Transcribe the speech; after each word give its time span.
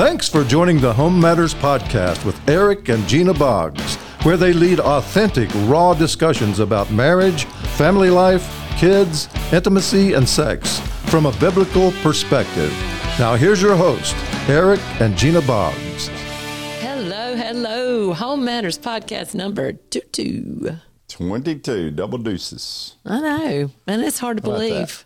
Thanks 0.00 0.30
for 0.30 0.44
joining 0.44 0.80
the 0.80 0.94
Home 0.94 1.20
Matters 1.20 1.52
Podcast 1.52 2.24
with 2.24 2.48
Eric 2.48 2.88
and 2.88 3.06
Gina 3.06 3.34
Boggs, 3.34 3.96
where 4.22 4.38
they 4.38 4.54
lead 4.54 4.80
authentic, 4.80 5.50
raw 5.66 5.92
discussions 5.92 6.58
about 6.58 6.90
marriage, 6.90 7.44
family 7.76 8.08
life, 8.08 8.50
kids, 8.78 9.28
intimacy, 9.52 10.14
and 10.14 10.26
sex 10.26 10.80
from 11.10 11.26
a 11.26 11.32
biblical 11.32 11.92
perspective. 12.00 12.70
Now, 13.18 13.34
here's 13.34 13.60
your 13.60 13.76
host, 13.76 14.16
Eric 14.48 14.80
and 15.02 15.18
Gina 15.18 15.42
Boggs. 15.42 16.08
Hello, 16.80 17.36
hello. 17.36 18.14
Home 18.14 18.42
Matters 18.42 18.78
Podcast 18.78 19.34
number 19.34 19.74
22. 19.74 20.78
22 21.08 21.90
double 21.90 22.16
deuces. 22.16 22.96
I 23.04 23.20
know, 23.20 23.70
and 23.86 24.00
it's 24.00 24.18
hard 24.18 24.38
to 24.38 24.42
about 24.44 24.60
believe. 24.60 25.04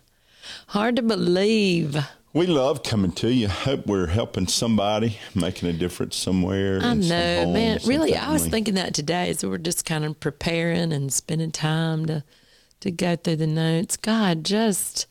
Hard 0.67 0.95
to 0.95 1.01
believe. 1.01 1.97
We 2.35 2.47
love 2.47 2.83
coming 2.83 3.13
to 3.13 3.33
you. 3.33 3.47
Hope 3.47 3.87
we're 3.87 4.07
helping 4.07 4.47
somebody, 4.47 5.17
making 5.33 5.69
a 5.69 5.73
difference 5.73 6.17
somewhere. 6.17 6.81
I 6.83 6.91
in 6.91 7.01
some 7.01 7.07
know, 7.09 7.53
man. 7.53 7.79
Really, 7.85 8.13
I 8.13 8.33
was 8.33 8.45
thinking 8.45 8.73
that 8.73 8.93
today 8.93 9.29
as 9.29 9.45
we're 9.45 9.57
just 9.57 9.85
kind 9.85 10.03
of 10.03 10.19
preparing 10.19 10.91
and 10.91 11.13
spending 11.13 11.51
time 11.51 12.05
to 12.07 12.25
to 12.81 12.91
go 12.91 13.15
through 13.15 13.37
the 13.37 13.47
notes. 13.47 13.95
God, 13.95 14.43
just 14.43 15.07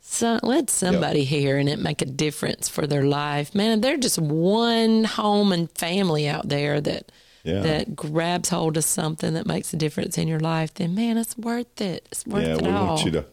so, 0.00 0.40
let 0.42 0.70
somebody 0.70 1.24
hear 1.24 1.58
and 1.58 1.68
it 1.68 1.78
make 1.78 2.00
a 2.00 2.06
difference 2.06 2.66
for 2.66 2.86
their 2.86 3.04
life. 3.04 3.54
Man, 3.54 3.82
they're 3.82 3.98
just 3.98 4.18
one 4.18 5.04
home 5.04 5.52
and 5.52 5.70
family 5.72 6.26
out 6.26 6.48
there 6.48 6.80
that 6.80 7.12
Yeah. 7.42 7.60
that 7.60 7.94
grabs 7.94 8.48
hold 8.48 8.78
of 8.78 8.84
something 8.84 9.34
that 9.34 9.44
makes 9.46 9.74
a 9.74 9.76
difference 9.76 10.16
in 10.16 10.28
your 10.28 10.40
life. 10.40 10.72
Then, 10.72 10.94
man, 10.94 11.18
it's 11.18 11.36
worth 11.36 11.78
it. 11.82 12.08
It's 12.10 12.26
worth 12.26 12.42
yeah, 12.46 12.54
it 12.54 12.62
we 12.62 12.70
all. 12.70 12.86
want 12.86 13.04
you 13.04 13.10
to. 13.10 13.26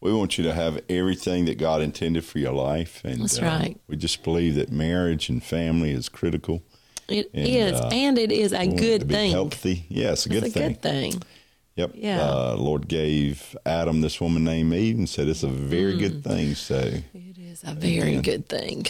We 0.00 0.12
want 0.14 0.38
you 0.38 0.44
to 0.44 0.54
have 0.54 0.80
everything 0.88 1.44
that 1.44 1.58
God 1.58 1.82
intended 1.82 2.24
for 2.24 2.38
your 2.38 2.52
life, 2.54 3.02
and 3.04 3.16
uh, 3.20 3.22
That's 3.24 3.40
right. 3.42 3.78
We 3.86 3.96
just 3.96 4.22
believe 4.22 4.54
that 4.54 4.70
marriage 4.72 5.28
and 5.28 5.42
family 5.42 5.90
is 5.90 6.08
critical. 6.08 6.62
It 7.08 7.28
And, 7.34 7.46
is, 7.46 7.72
uh, 7.80 7.90
and 7.92 8.18
it 8.18 8.32
is 8.32 8.52
a 8.52 8.60
We 8.60 8.68
want 8.68 8.80
it 8.80 8.82
good 9.00 9.08
thing. 9.10 9.30
healthy. 9.32 9.84
Yeah, 9.88 10.12
it's 10.12 10.26
a 10.26 10.28
good 10.30 10.44
it's 10.44 10.56
a 10.56 10.58
thing. 10.58 10.68
good 10.72 10.82
thing. 10.82 11.22
Yep. 11.76 11.90
Yeah. 11.94 12.20
Uh, 12.22 12.56
Lord 12.58 12.88
gave 12.88 13.56
Adam 13.66 14.00
this 14.00 14.20
woman 14.20 14.44
named 14.44 14.72
Eve 14.72 14.96
and 14.98 15.08
said 15.08 15.28
it's 15.28 15.42
a 15.42 15.48
very 15.48 15.94
Mm. 15.94 15.98
good 15.98 16.24
thing. 16.24 16.54
So 16.54 16.76
It 16.78 17.38
is 17.38 17.62
a 17.64 17.74
very 17.74 18.16
good 18.20 18.48
thing. 18.48 18.86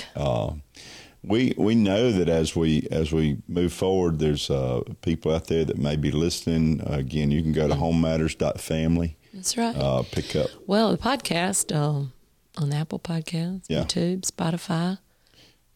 we 1.23 1.55
we 1.57 1.75
know 1.75 2.11
that 2.13 2.29
as 2.29 2.55
we 2.57 2.87
as 2.91 3.13
we 3.13 3.37
move 3.49 3.73
forward, 3.73 4.19
there's 4.19 4.49
uh, 4.51 4.81
people 5.03 5.35
out 5.35 5.47
there 5.49 5.65
that 5.65 5.79
may 5.79 5.97
be 5.97 6.11
listening. 6.11 6.81
Uh, 6.81 6.95
again, 6.99 7.31
you 7.31 7.43
can 7.43 7.53
go 7.53 7.69
to 7.69 7.75
homematters.family, 7.75 9.17
That's 9.35 9.57
right. 9.57 9.75
uh, 9.77 10.03
pick 10.11 10.35
up. 10.37 10.51
well, 10.67 10.91
the 10.93 10.99
podcast 10.99 11.75
um, 11.75 12.13
on 12.59 12.73
Apple 12.73 12.99
Podcasts, 12.99 13.65
Yeah. 13.69 13.85
YouTube, 13.85 14.23
Spotify. 14.23 14.99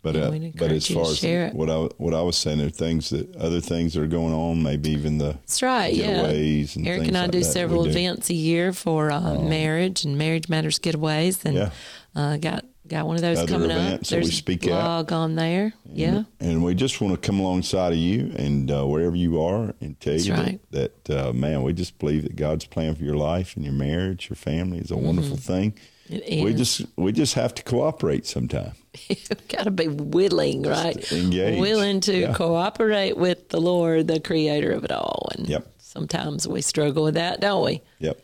But 0.03 0.17
uh, 0.17 0.31
but 0.59 0.71
as 0.71 0.87
far 0.87 1.05
as 1.11 1.23
what 1.55 1.71
I 1.71 1.77
what 1.97 2.13
I 2.13 2.21
was 2.21 2.37
saying, 2.37 2.59
there 2.59 2.67
are 2.67 2.71
things 2.71 3.09
that 3.09 3.35
other 3.37 3.63
things 3.63 3.95
that 3.95 4.03
are 4.03 4.07
going 4.07 4.35
on, 4.35 4.63
maybe 4.63 4.91
even 4.91 5.17
the 5.17 5.33
That's 5.33 5.63
right. 5.63 5.95
Yeah. 5.95 6.25
getaways 6.25 6.77
and 6.77 6.87
Eric 6.87 7.09
and 7.09 7.17
I 7.17 7.23
like 7.23 7.31
do 7.31 7.43
several 7.43 7.85
do. 7.85 7.91
events 7.91 8.29
a 8.29 8.35
year 8.35 8.75
for 8.75 9.11
uh, 9.11 9.39
marriage 9.41 10.05
and 10.05 10.19
marriage 10.19 10.51
matters 10.51 10.79
getaways, 10.79 11.43
and 11.47 11.55
Yeah. 11.55 11.71
uh, 12.15 12.37
got 12.37 12.67
got 12.89 13.07
one 13.07 13.17
of 13.17 13.23
those 13.23 13.49
coming 13.49 13.71
up. 13.71 13.79
events 13.79 14.11
that 14.11 14.17
we 14.17 14.23
There's 14.23 14.37
speak 14.37 14.63
blog 14.63 15.13
on 15.13 15.35
there. 15.37 15.73
Yeah. 15.87 16.25
And 16.41 16.63
we 16.63 16.75
just 16.75 17.01
want 17.01 17.15
to 17.15 17.27
come 17.27 17.41
alongside 17.41 17.93
of 17.93 17.99
you 17.99 18.33
and 18.37 18.71
uh, 18.71 18.85
wherever 18.87 19.17
you 19.17 19.43
are 19.43 19.75
and 19.81 19.99
tell 20.01 20.13
That's 20.13 20.27
you 20.27 20.35
right. 20.35 20.61
that, 20.73 21.05
that 21.05 21.29
uh, 21.29 21.33
man, 21.33 21.63
we 21.63 21.73
just 21.73 21.99
believe 21.99 22.25
that 22.25 22.37
God's 22.37 22.67
plan 22.67 22.95
for 22.95 23.05
your 23.05 23.17
life 23.17 23.57
and 23.57 23.65
your 23.65 23.75
marriage, 23.75 24.29
your 24.29 24.37
family 24.37 24.79
is 24.79 24.91
a 24.91 24.97
wonderful 24.97 25.37
thing. 25.37 25.73
Mm-hmm. 26.11 26.45
We 26.45 26.53
just 26.53 26.83
we 26.97 27.13
just 27.13 27.33
have 27.33 27.55
to 27.55 27.63
cooperate 27.63 28.27
sometime. 28.27 28.73
you 29.09 29.17
got 29.49 29.63
to 29.65 29.71
be 29.71 29.89
willing, 29.89 30.63
right? 30.65 31.11
engage. 31.13 31.59
Willing 31.59 32.01
to 32.03 32.15
Yeah. 32.15 32.35
cooperate 32.35 33.17
with 33.17 33.49
the 33.49 33.59
Lord, 33.61 34.09
the 34.09 34.21
creator 34.21 34.71
of 34.73 34.85
it 34.85 34.93
all. 34.93 35.31
And 35.35 35.49
Yep. 35.49 35.67
sometimes 35.79 36.47
we 36.47 36.61
struggle 36.61 37.05
with 37.05 37.15
that, 37.15 37.41
don't 37.41 37.65
we? 37.65 37.81
Yep. 38.01 38.21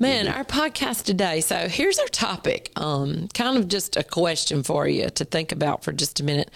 Man, 0.00 0.28
our 0.28 0.44
podcast 0.44 1.04
today. 1.04 1.42
So 1.42 1.68
here's 1.68 1.98
our 1.98 2.06
topic. 2.06 2.72
Um, 2.74 3.28
kind 3.34 3.58
of 3.58 3.68
just 3.68 3.98
a 3.98 4.02
question 4.02 4.62
for 4.62 4.88
you 4.88 5.10
to 5.10 5.24
think 5.26 5.52
about 5.52 5.84
for 5.84 5.92
just 5.92 6.20
a 6.20 6.24
minute. 6.24 6.50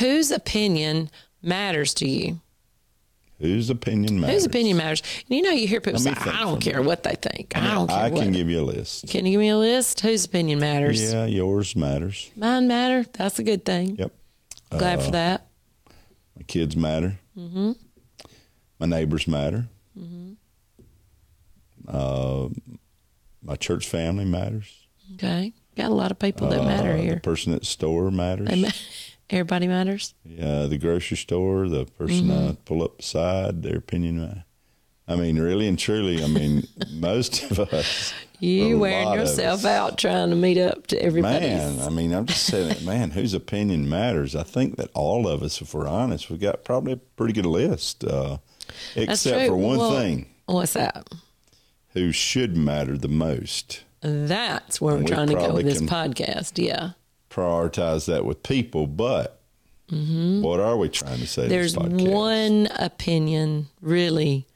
Whose 0.00 0.30
opinion 0.30 1.10
matters 1.42 1.94
to 1.94 2.06
you? 2.08 2.40
Whose 3.38 3.70
opinion 3.70 4.20
matters? 4.20 4.34
Whose 4.34 4.44
opinion 4.44 4.76
matters? 4.76 5.02
And 5.26 5.34
you 5.38 5.42
know, 5.42 5.50
you 5.50 5.66
hear 5.66 5.80
people 5.80 5.98
say, 5.98 6.10
"I 6.10 6.40
don't 6.40 6.60
care 6.60 6.82
what 6.82 7.02
they 7.04 7.14
think. 7.14 7.56
I 7.56 7.72
don't 7.72 7.88
care 7.88 7.96
I 7.96 8.10
what." 8.10 8.22
can 8.22 8.32
give 8.32 8.50
you 8.50 8.60
a 8.60 8.66
list. 8.68 9.08
Can 9.08 9.24
you 9.24 9.32
give 9.32 9.40
me 9.40 9.48
a 9.48 9.56
list? 9.56 10.00
Whose 10.00 10.26
opinion 10.26 10.60
matters? 10.60 11.10
Yeah, 11.10 11.24
yours 11.24 11.74
matters. 11.74 12.30
Mine 12.36 12.68
matter. 12.68 13.06
That's 13.14 13.38
a 13.38 13.42
good 13.42 13.64
thing. 13.64 13.96
Yep. 13.96 14.12
Glad 14.72 14.98
Uh, 14.98 15.02
for 15.02 15.10
that. 15.12 15.46
My 16.36 16.42
kids 16.42 16.76
matter. 16.76 17.18
Mm-hmm. 17.34 17.72
My 18.78 18.86
neighbors 18.86 19.26
matter. 19.26 19.68
Mm-hmm. 19.98 20.32
Uh, 21.88 22.48
my 23.42 23.56
church 23.56 23.86
family 23.88 24.24
matters. 24.24 24.86
Okay, 25.14 25.52
got 25.76 25.90
a 25.90 25.94
lot 25.94 26.10
of 26.10 26.18
people 26.18 26.48
that 26.48 26.64
matter 26.64 26.92
Uh, 26.92 26.96
The 26.96 27.02
here. 27.02 27.20
person 27.22 27.52
at 27.54 27.60
the 27.60 27.66
store 27.66 28.10
matters. 28.10 28.48
Ma- 28.56 28.68
Everybody 29.30 29.68
matters. 29.68 30.14
Yeah, 30.24 30.66
the 30.66 30.76
grocery 30.78 31.16
store, 31.16 31.68
the 31.68 31.84
person 31.84 32.26
Mm-hmm. 32.28 32.48
I 32.50 32.56
pull 32.64 32.82
up 32.82 32.96
beside, 32.98 33.62
their 33.62 33.76
opinion. 33.76 34.42
I 35.06 35.16
mean, 35.16 35.38
really 35.38 35.66
and 35.68 35.78
truly, 35.78 36.22
I 36.22 36.26
mean, 36.26 36.66
most 36.92 37.50
of 37.50 37.58
us. 37.60 38.12
You 38.40 38.78
wearing 38.78 39.12
yourself 39.12 39.60
us. 39.60 39.64
out 39.66 39.98
trying 39.98 40.30
to 40.30 40.36
meet 40.36 40.56
up 40.58 40.86
to 40.88 41.00
everybody. 41.02 41.46
Man, 41.46 41.78
I 41.80 41.90
mean, 41.90 42.12
I'm 42.12 42.26
just 42.26 42.44
saying, 42.46 42.84
man, 42.84 43.10
whose 43.10 43.34
opinion 43.34 43.88
matters? 43.88 44.34
I 44.34 44.42
think 44.44 44.76
that 44.76 44.90
all 44.94 45.28
of 45.28 45.42
us, 45.42 45.60
if 45.60 45.74
we're 45.74 45.86
honest, 45.88 46.30
we've 46.30 46.40
got 46.40 46.64
probably 46.64 46.92
a 46.92 46.96
pretty 46.96 47.32
good 47.34 47.46
list, 47.46 48.02
uh, 48.04 48.38
except 48.96 49.46
for 49.46 49.56
one 49.56 49.78
Well, 49.78 49.92
thing: 49.92 50.26
What's 50.46 50.72
that? 50.72 51.06
Who 51.92 52.12
should 52.12 52.56
matter 52.56 52.96
the 52.96 53.08
most. 53.08 53.84
That's 54.00 54.80
where 54.80 54.96
we're 54.96 55.04
trying 55.04 55.28
to 55.28 55.34
go 55.34 55.54
with 55.54 55.66
this 55.66 55.82
podcast. 55.82 56.64
Yeah. 56.64 56.92
Prioritize 57.28 58.06
that 58.06 58.24
with 58.24 58.42
people, 58.42 58.86
but 58.86 59.40
what 59.90 60.60
are 60.60 60.76
we 60.76 60.88
trying 60.88 61.18
to 61.18 61.26
say? 61.26 61.42
Mm-hmm. 61.42 61.50
There's 61.50 61.76
one 61.76 62.68
opinion 62.78 63.66
really 63.80 64.46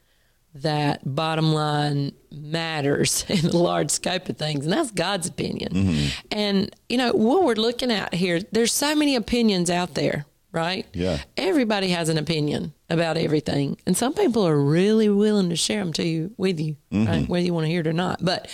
that 0.55 1.01
bottom 1.03 1.53
line 1.53 2.13
matters 2.31 3.25
in 3.29 3.41
the 3.41 3.57
large 3.57 3.91
scope 3.91 4.29
of 4.29 4.37
things, 4.37 4.65
and 4.65 4.73
that's 4.73 4.91
God's 4.91 5.27
opinion. 5.27 5.73
Mm-hmm. 5.73 6.07
And, 6.31 6.75
you 6.87 6.97
know, 6.97 7.11
what 7.11 7.43
we're 7.43 7.55
looking 7.55 7.91
at 7.91 8.13
here, 8.13 8.39
there's 8.51 8.71
so 8.71 8.95
many 8.95 9.15
opinions 9.15 9.69
out 9.69 9.95
there, 9.95 10.25
right? 10.55 10.87
Yeah. 10.93 11.19
Everybody 11.37 11.89
has 11.89 12.09
an 12.09 12.17
opinion 12.17 12.73
about 12.89 13.17
everything. 13.17 13.77
And 13.85 13.95
some 13.97 14.13
people 14.13 14.47
are 14.47 14.57
really 14.59 15.09
willing 15.09 15.49
to 15.49 15.55
share 15.55 15.83
them 15.83 15.91
to 15.93 16.05
you 16.07 16.33
with 16.37 16.59
you, 16.59 16.77
Mm-hmm. 16.91 17.05
right? 17.07 17.27
Whether 17.29 17.45
you 17.45 17.53
want 17.53 17.65
to 17.65 17.69
hear 17.69 17.81
it 17.81 17.87
or 17.87 17.93
not. 17.93 18.23
But 18.23 18.47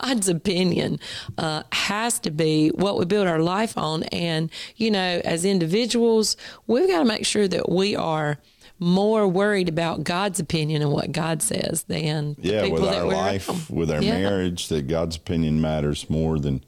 God's 0.00 0.28
opinion 0.28 1.00
uh, 1.36 1.64
has 1.72 2.18
to 2.20 2.30
be 2.30 2.68
what 2.68 2.98
we 2.98 3.04
build 3.04 3.26
our 3.26 3.40
life 3.40 3.76
on. 3.76 4.04
And, 4.04 4.50
you 4.76 4.90
know, 4.90 5.20
as 5.24 5.44
individuals, 5.44 6.36
we've 6.66 6.86
got 6.88 7.00
to 7.00 7.04
make 7.04 7.26
sure 7.26 7.48
that 7.48 7.68
we 7.68 7.96
are 7.96 8.38
more 8.78 9.26
worried 9.28 9.68
about 9.68 10.04
God's 10.04 10.40
opinion 10.40 10.82
and 10.82 10.90
what 10.92 11.10
God 11.12 11.42
says 11.42 11.84
than 11.84 12.34
the 12.38 12.48
yeah, 12.48 12.62
people 12.62 12.80
with 12.82 12.90
that 12.90 13.00
our 13.02 13.06
life, 13.06 13.48
around. 13.48 13.66
with 13.70 13.90
our 13.90 14.02
Yeah. 14.02 14.18
marriage, 14.18 14.68
that 14.68 14.88
God's 14.88 15.16
opinion 15.16 15.60
matters 15.60 16.08
more 16.08 16.38
than. 16.38 16.62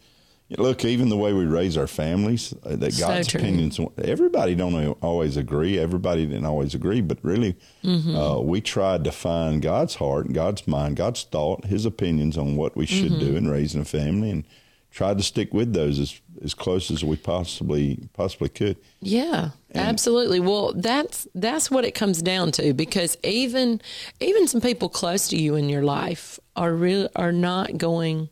Look, 0.51 0.85
even 0.85 1.09
the 1.09 1.17
way 1.17 1.33
we 1.33 1.45
raise 1.45 1.77
our 1.77 1.89
families, 1.89 2.55
uh, 2.65 2.77
that 2.77 2.93
So 2.93 3.07
God's 3.09 3.27
true. 3.29 3.41
opinions. 3.41 3.81
Everybody 4.03 4.55
don't 4.55 4.97
always 5.03 5.37
agree. 5.37 5.77
Everybody 5.79 6.25
didn't 6.25 6.47
always 6.47 6.75
agree, 6.75 7.01
but 7.01 7.19
really, 7.23 7.57
Mm-hmm. 7.83 8.15
uh, 8.15 8.39
we 8.41 8.61
tried 8.61 9.03
to 9.05 9.11
find 9.13 9.61
God's 9.61 9.97
heart, 9.97 10.27
and 10.27 10.35
God's 10.35 10.67
mind, 10.69 10.97
God's 10.97 11.25
thought, 11.25 11.65
His 11.67 11.85
opinions 11.85 12.39
on 12.39 12.55
what 12.57 12.77
we 12.77 12.87
should 12.87 13.13
Mm-hmm. 13.13 13.27
do 13.33 13.37
in 13.37 13.49
raising 13.49 13.81
a 13.81 13.85
family, 13.85 14.31
and 14.31 14.45
tried 14.93 15.19
to 15.19 15.25
stick 15.25 15.53
with 15.53 15.73
those 15.73 15.99
as 15.99 16.21
as 16.43 16.55
close 16.55 16.91
as 16.91 17.03
we 17.03 17.17
possibly 17.17 17.99
possibly 18.13 18.49
could. 18.49 18.77
Yeah, 19.01 19.51
absolutely. 19.75 20.39
Well, 20.39 20.73
that's 20.77 21.27
that's 21.35 21.71
what 21.71 21.85
it 21.85 21.95
comes 21.95 22.23
down 22.23 22.53
to 22.53 22.73
because 22.73 23.17
even 23.25 23.81
even 24.21 24.47
some 24.47 24.61
people 24.61 24.89
close 24.89 25.29
to 25.29 25.37
you 25.37 25.57
in 25.57 25.69
your 25.69 25.83
life 25.83 26.39
are 26.55 26.73
real 26.73 27.09
are 27.17 27.33
not 27.33 27.79
going 27.79 28.29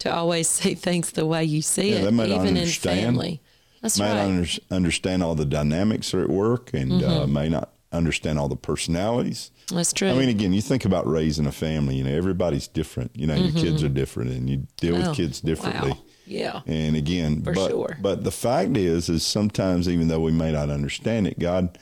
to 0.00 0.14
always 0.14 0.48
see 0.58 0.74
things 0.74 1.12
the 1.12 1.26
way 1.26 1.44
you 1.44 1.62
see 1.62 1.90
Yeah, 1.90 1.96
it, 2.00 2.04
they 2.04 2.10
might 2.10 2.28
not 2.28 2.36
even 2.36 2.48
in 2.56 2.58
understand. 2.58 3.00
family. 3.16 3.40
That's 3.82 3.98
may 3.98 4.06
right. 4.06 4.14
not 4.16 4.24
under, 4.24 4.48
understand 4.70 5.22
all 5.22 5.34
the 5.34 5.44
dynamics 5.44 6.10
that 6.10 6.18
are 6.18 6.22
at 6.24 6.30
work, 6.30 6.74
and 6.74 6.92
uh, 6.92 7.08
Mm-hmm. 7.08 7.32
may 7.32 7.48
not 7.48 7.72
understand 7.92 8.38
all 8.38 8.48
the 8.48 8.56
personalities. 8.56 9.50
That's 9.72 9.92
true. 9.92 10.10
I 10.10 10.14
mean, 10.14 10.28
again, 10.28 10.52
you 10.52 10.60
think 10.62 10.84
about 10.84 11.06
raising 11.06 11.46
a 11.46 11.52
family. 11.52 11.96
You 11.96 12.04
know, 12.04 12.10
everybody's 12.10 12.66
different. 12.68 13.12
You 13.14 13.26
know, 13.26 13.34
your 13.34 13.52
kids 13.52 13.82
are 13.84 13.88
different, 13.88 14.30
and 14.32 14.48
you 14.50 14.66
deal 14.78 14.94
Mm-hmm. 14.94 15.04
Oh, 15.04 15.08
with 15.10 15.16
kids 15.16 15.40
differently. 15.40 15.90
Wow. 15.92 15.98
Yeah. 16.26 16.60
And 16.66 16.96
again, 16.96 17.42
For 17.42 17.52
but 17.54 17.70
sure. 17.70 17.96
but 18.02 18.24
the 18.24 18.30
fact 18.30 18.76
is, 18.76 19.08
is 19.08 19.24
sometimes 19.24 19.88
even 19.88 20.08
though 20.08 20.20
we 20.20 20.32
may 20.32 20.52
not 20.52 20.68
understand 20.70 21.26
it, 21.26 21.38
God, 21.38 21.78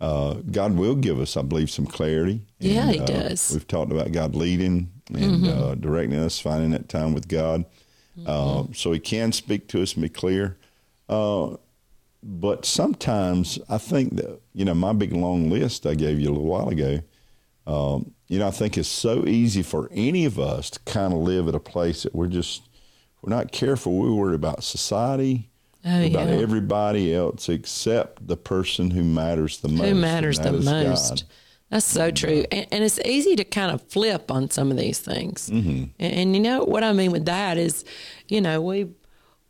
uh, 0.00 0.34
God 0.50 0.76
will 0.76 0.94
give 0.94 1.18
us, 1.18 1.36
I 1.36 1.42
believe, 1.42 1.70
some 1.70 1.86
clarity. 1.86 2.42
Yeah, 2.60 2.92
He 2.92 3.00
uh, 3.00 3.06
does. 3.06 3.40
Mm-hmm. 3.40 3.54
We've 3.54 3.66
talked 3.68 3.90
about 3.90 4.12
God 4.12 4.34
leading 4.36 4.92
and 5.10 5.46
uh, 5.46 5.74
directing 5.74 6.18
us, 6.18 6.38
finding 6.38 6.70
that 6.70 6.88
time 6.88 7.14
with 7.14 7.28
God, 7.28 7.64
uh, 8.26 8.30
Mm-hmm. 8.62 8.72
so 8.72 8.92
He 8.92 8.98
can 9.00 9.32
speak 9.32 9.68
to 9.68 9.82
us 9.82 9.94
and 9.94 10.02
be 10.02 10.08
clear. 10.08 10.56
Uh, 11.08 11.56
but 12.22 12.64
sometimes 12.66 13.58
I 13.68 13.78
think 13.78 14.16
that 14.16 14.40
you 14.52 14.64
know 14.64 14.74
my 14.74 14.92
big 14.92 15.12
long 15.12 15.50
list 15.50 15.86
I 15.86 15.94
gave 15.94 16.18
you 16.18 16.28
a 16.28 16.32
little 16.32 16.46
while 16.46 16.68
ago. 16.68 17.00
Um, 17.66 18.12
you 18.28 18.38
know, 18.38 18.48
I 18.48 18.50
think 18.50 18.76
it's 18.76 18.88
so 18.88 19.24
easy 19.26 19.62
for 19.62 19.88
any 19.92 20.24
of 20.24 20.38
us 20.38 20.70
to 20.70 20.80
kind 20.80 21.12
of 21.12 21.20
live 21.20 21.48
at 21.48 21.54
a 21.54 21.60
place 21.60 22.02
that 22.02 22.14
we're 22.14 22.26
just 22.28 22.62
we're 23.22 23.30
not 23.34 23.52
careful. 23.52 23.96
We 23.98 24.10
worry 24.10 24.34
about 24.34 24.64
society, 24.64 25.48
Oh, 25.84 26.04
about 26.06 26.28
yeah. 26.28 26.34
everybody 26.34 27.14
else 27.14 27.48
except 27.48 28.26
the 28.26 28.36
person 28.36 28.90
who 28.90 29.04
matters 29.04 29.58
the 29.60 29.68
most. 29.68 29.88
Who 29.88 29.94
matters 29.94 30.38
the 30.40 30.52
most? 30.52 31.08
God. 31.10 31.22
That's 31.70 31.84
so 31.86 32.10
true. 32.10 32.44
And, 32.50 32.66
and 32.72 32.82
it's 32.84 32.98
easy 33.04 33.36
to 33.36 33.44
kind 33.44 33.70
of 33.70 33.82
flip 33.82 34.30
on 34.30 34.50
some 34.50 34.70
of 34.70 34.76
these 34.78 34.98
things. 35.00 35.50
Mm-hmm. 35.50 35.84
And, 35.98 36.14
and 36.14 36.36
you 36.36 36.40
know 36.42 36.64
what 36.64 36.82
I 36.82 36.92
mean 36.92 37.12
with 37.12 37.26
that 37.26 37.58
is, 37.58 37.84
you 38.28 38.40
know, 38.40 38.60
we 38.62 38.88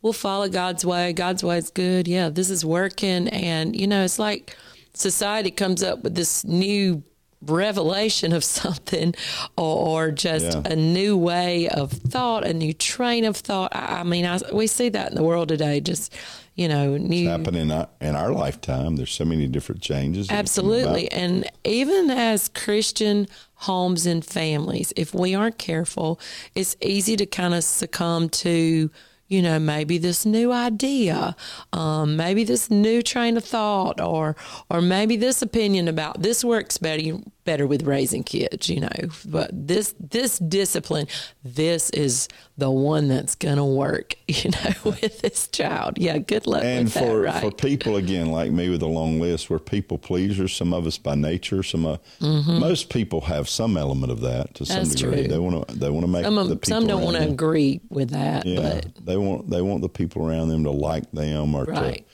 we'll 0.01 0.13
follow 0.13 0.49
God's 0.49 0.85
way. 0.85 1.13
God's 1.13 1.43
way 1.43 1.57
is 1.57 1.69
good. 1.69 2.07
Yeah, 2.07 2.29
this 2.29 2.49
is 2.49 2.65
working. 2.65 3.27
And 3.29 3.73
you 3.79 3.87
know, 3.87 4.03
it's 4.03 4.19
like 4.19 4.55
society 4.93 5.51
comes 5.51 5.81
up 5.81 6.03
with 6.03 6.15
this 6.15 6.43
new 6.43 7.03
revelation 7.41 8.33
of 8.33 8.43
something 8.59 9.15
or, 9.57 10.07
or 10.07 10.11
just 10.11 10.45
Yeah. 10.57 10.61
a 10.65 10.75
new 10.75 11.17
way 11.17 11.69
of 11.69 11.91
thought, 11.91 12.45
a 12.45 12.53
new 12.53 12.73
train 12.73 13.23
of 13.25 13.37
thought. 13.37 13.73
I, 13.75 13.99
I 13.99 14.03
mean, 14.03 14.25
I, 14.25 14.39
we 14.53 14.67
see 14.67 14.89
that 14.89 15.09
in 15.11 15.15
the 15.15 15.23
world 15.23 15.47
today. 15.47 15.79
Just 15.79 16.13
you 16.59 16.67
know, 16.67 16.97
new 16.97 17.29
Happen 17.29 17.55
in 17.55 17.71
our, 17.71 17.87
in 18.01 18.17
our 18.17 18.33
lifetime. 18.33 18.97
There's 18.97 19.13
so 19.13 19.23
many 19.23 19.47
different 19.47 19.81
changes. 19.81 20.29
Absolutely. 20.29 21.09
And 21.09 21.49
even 21.63 22.09
as 22.09 22.49
Christian 22.49 23.27
homes 23.53 24.05
and 24.05 24.25
families, 24.25 24.91
if 24.97 25.13
we 25.13 25.33
aren't 25.33 25.57
careful, 25.57 26.19
it's 26.55 26.75
easy 26.81 27.15
to 27.15 27.25
kind 27.25 27.53
of 27.53 27.63
succumb 27.63 28.27
to, 28.29 28.91
you 29.29 29.41
know, 29.41 29.57
maybe 29.57 29.97
this 29.97 30.25
new 30.25 30.51
idea, 30.51 31.33
um, 31.71 32.17
maybe 32.17 32.43
this 32.43 32.69
new 32.69 33.01
train 33.01 33.37
of 33.37 33.45
thought, 33.45 34.01
or 34.01 34.35
or 34.69 34.81
maybe 34.81 35.15
this 35.15 35.41
opinion 35.41 35.87
about 35.87 36.21
this 36.21 36.43
works 36.43 36.77
better 36.77 37.19
better 37.49 37.65
with 37.65 37.81
raising 37.87 38.23
kids, 38.23 38.69
you 38.69 38.79
know. 38.79 38.99
But 39.25 39.49
this 39.53 39.95
this 39.99 40.37
discipline, 40.39 41.07
this 41.43 41.89
is 41.91 42.27
the 42.57 42.69
one 42.69 43.07
that's 43.07 43.35
gonna 43.35 43.65
work, 43.65 44.13
you 44.27 44.51
know, 44.51 44.73
with 45.01 45.21
this 45.21 45.47
child. 45.47 45.97
Yeah, 45.97 46.17
good 46.19 46.45
luck 46.45 46.63
and 46.63 46.85
with 46.85 46.93
for, 46.93 47.21
that, 47.23 47.33
right? 47.33 47.41
for 47.41 47.51
people 47.51 47.95
again 47.95 48.27
like 48.31 48.51
me 48.51 48.69
with 48.69 48.81
a 48.83 48.87
long 48.99 49.19
list 49.19 49.49
we're 49.49 49.59
people 49.59 49.97
pleasers 49.97 50.55
some 50.55 50.73
of 50.73 50.85
us 50.85 50.97
by 50.97 51.15
nature 51.15 51.63
some 51.63 51.85
uh, 51.85 51.97
most 52.21 52.89
people 52.89 53.21
have 53.21 53.47
some 53.49 53.77
element 53.77 54.11
of 54.11 54.21
that 54.21 54.53
to 54.55 54.65
some 54.65 54.75
Mm-hmm. 54.79 54.83
That's 54.83 54.95
degree 55.01 55.19
true. 55.23 55.27
they 55.27 55.39
want 55.39 55.67
to 55.67 55.75
they 55.75 55.89
want 55.89 56.05
to 56.05 56.11
make 56.11 56.23
some, 56.25 56.35
the 56.35 56.55
people 56.55 56.79
some 56.79 56.87
don't 56.87 57.03
want 57.03 57.17
to 57.17 57.27
agree 57.27 57.81
with 57.89 58.09
that, 58.11 58.45
yeah 58.45 58.61
but 58.61 59.05
they 59.05 59.17
want 59.17 59.49
they 59.49 59.61
want 59.61 59.81
the 59.81 59.89
people 59.89 60.19
around 60.27 60.49
them 60.49 60.63
to 60.65 60.71
like 60.71 61.09
them 61.11 61.55
or 61.55 61.65
Right. 61.65 62.05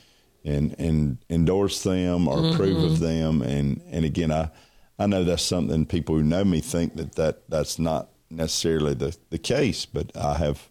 to 0.44 0.50
and 0.52 0.76
and 0.80 1.18
endorse 1.30 1.82
them 1.84 2.28
or 2.28 2.38
approve 2.50 2.78
Mm-hmm. 2.78 2.86
of 2.94 3.00
them 3.00 3.42
and 3.42 3.82
and 3.92 4.06
again 4.06 4.32
I 4.32 4.50
I 4.98 5.08
know 5.08 5.24
that's 5.24 5.44
something 5.44 5.86
people 5.86 6.16
who 6.16 6.24
know 6.24 6.44
me 6.46 6.62
think 6.62 6.96
that, 6.96 7.16
that 7.16 7.50
that's 7.50 7.78
not 7.80 8.10
necessarily 8.30 8.94
the, 8.94 9.16
the 9.30 9.38
case 9.38 9.86
but 9.86 10.12
I 10.16 10.36
have 10.38 10.70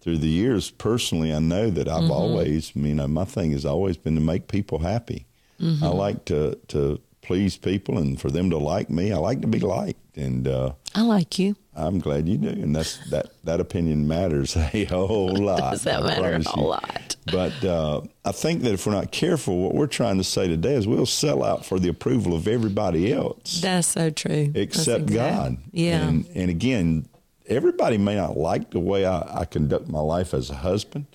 through 0.00 0.18
the 0.18 0.28
years 0.28 0.70
personally 0.70 1.32
I 1.32 1.38
know 1.38 1.70
that 1.70 1.88
I've 1.88 2.02
Mm-hmm. 2.02 2.10
always 2.12 2.74
you 2.74 2.94
know 2.94 3.08
my 3.08 3.24
thing 3.24 3.52
has 3.52 3.64
always 3.64 3.96
been 3.96 4.14
to 4.14 4.20
make 4.20 4.48
people 4.48 4.78
happy 4.80 5.26
Mm-hmm. 5.60 5.84
I 5.84 5.88
like 5.88 6.24
to 6.26 6.56
to 6.68 7.00
please 7.20 7.56
people 7.56 7.98
and 7.98 8.18
for 8.20 8.30
them 8.30 8.48
to 8.50 8.58
like 8.58 8.88
me 8.90 9.10
I 9.12 9.18
like 9.18 9.40
to 9.42 9.48
be 9.48 9.58
liked 9.58 10.16
and 10.16 10.46
uh, 10.48 10.72
I 10.94 11.02
like 11.02 11.38
you. 11.38 11.56
I'm 11.74 11.98
glad 11.98 12.28
you 12.28 12.38
do 12.38 12.48
and 12.48 12.74
that's 12.76 12.98
that 13.10 13.26
that 13.44 13.60
opinion 13.60 14.06
matters 14.08 14.56
a 14.72 14.84
whole 14.84 15.34
lot 15.50 15.72
Does 15.72 15.82
that 15.82 16.02
I 16.02 16.06
matter 16.06 16.34
a 16.36 16.48
whole 16.48 16.62
you. 16.64 16.70
lot? 16.70 17.07
But 17.30 17.64
uh, 17.64 18.02
I 18.24 18.32
think 18.32 18.62
that 18.62 18.72
if 18.72 18.86
we're 18.86 18.92
not 18.92 19.12
careful, 19.12 19.58
what 19.58 19.74
we're 19.74 19.86
trying 19.86 20.18
to 20.18 20.24
say 20.24 20.48
today 20.48 20.74
is 20.74 20.86
we'll 20.86 21.06
sell 21.06 21.44
out 21.44 21.64
for 21.64 21.78
the 21.78 21.88
approval 21.88 22.34
of 22.34 22.48
everybody 22.48 23.12
else 23.12 23.60
That's 23.60 23.88
so 23.88 24.10
true. 24.10 24.52
Except 24.54 25.04
exact- 25.04 25.12
God. 25.12 25.56
Yeah. 25.72 26.08
And, 26.08 26.26
and 26.34 26.50
again, 26.50 27.08
everybody 27.46 27.98
may 27.98 28.16
not 28.16 28.36
like 28.36 28.70
the 28.70 28.80
way 28.80 29.06
I, 29.06 29.40
I 29.40 29.44
conduct 29.44 29.88
my 29.88 30.00
life 30.00 30.34
as 30.34 30.50
a 30.50 30.56
husband, 30.56 31.06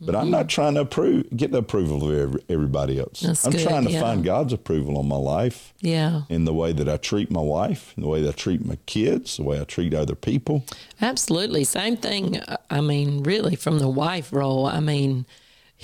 but 0.00 0.14
I'm 0.14 0.30
not 0.30 0.48
trying 0.48 0.74
to 0.74 0.80
approve, 0.80 1.34
get 1.34 1.50
the 1.50 1.58
approval 1.58 2.06
of 2.06 2.18
every, 2.18 2.44
everybody 2.50 2.98
else. 2.98 3.20
Mm-hmm. 3.20 3.26
That's 3.28 3.46
I'm 3.46 3.52
good, 3.52 3.66
trying 3.66 3.84
to 3.84 3.90
yeah. 3.90 4.00
find 4.00 4.24
God's 4.24 4.52
approval 4.52 4.98
on 4.98 5.08
my 5.08 5.16
life 5.16 5.72
yeah. 5.80 6.22
in 6.28 6.44
the 6.44 6.52
way 6.52 6.72
that 6.72 6.88
I 6.88 6.98
treat 6.98 7.30
my 7.30 7.40
wife, 7.40 7.94
in 7.96 8.02
the 8.02 8.08
way 8.08 8.20
that 8.22 8.28
I 8.28 8.32
treat 8.32 8.64
my 8.66 8.76
kids, 8.84 9.38
the 9.38 9.44
way 9.44 9.58
I 9.58 9.64
treat 9.64 9.94
other 9.94 10.14
people. 10.14 10.64
Absolutely. 11.00 11.64
Same 11.64 11.96
thing. 11.96 12.38
uh, 12.38 12.58
I 12.68 12.82
mean, 12.82 13.22
really, 13.22 13.56
from 13.56 13.78
the 13.78 13.88
wife 13.88 14.30
role. 14.30 14.66
I 14.66 14.80
mean, 14.80 15.24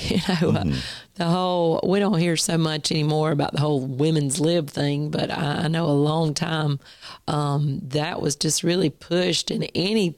you 0.09 0.19
know, 0.29 0.51
uh, 0.59 0.65
the 1.17 1.25
whole, 1.25 1.81
we 1.87 1.99
don't 1.99 2.19
hear 2.19 2.37
so 2.37 2.57
much 2.57 2.91
anymore 2.91 3.31
about 3.33 3.53
the 3.53 3.61
whole 3.61 3.85
women's 3.87 4.41
lib 4.41 4.71
thing, 4.71 5.11
but 5.11 5.31
I, 5.31 5.65
I 5.65 5.69
know 5.69 5.85
a 5.87 5.93
long 5.93 6.33
time 6.35 6.81
um, 7.29 7.81
that 7.89 8.23
was 8.23 8.37
just 8.37 8.63
really 8.63 8.91
pushed, 8.91 9.51
and 9.51 9.69
any 9.75 10.17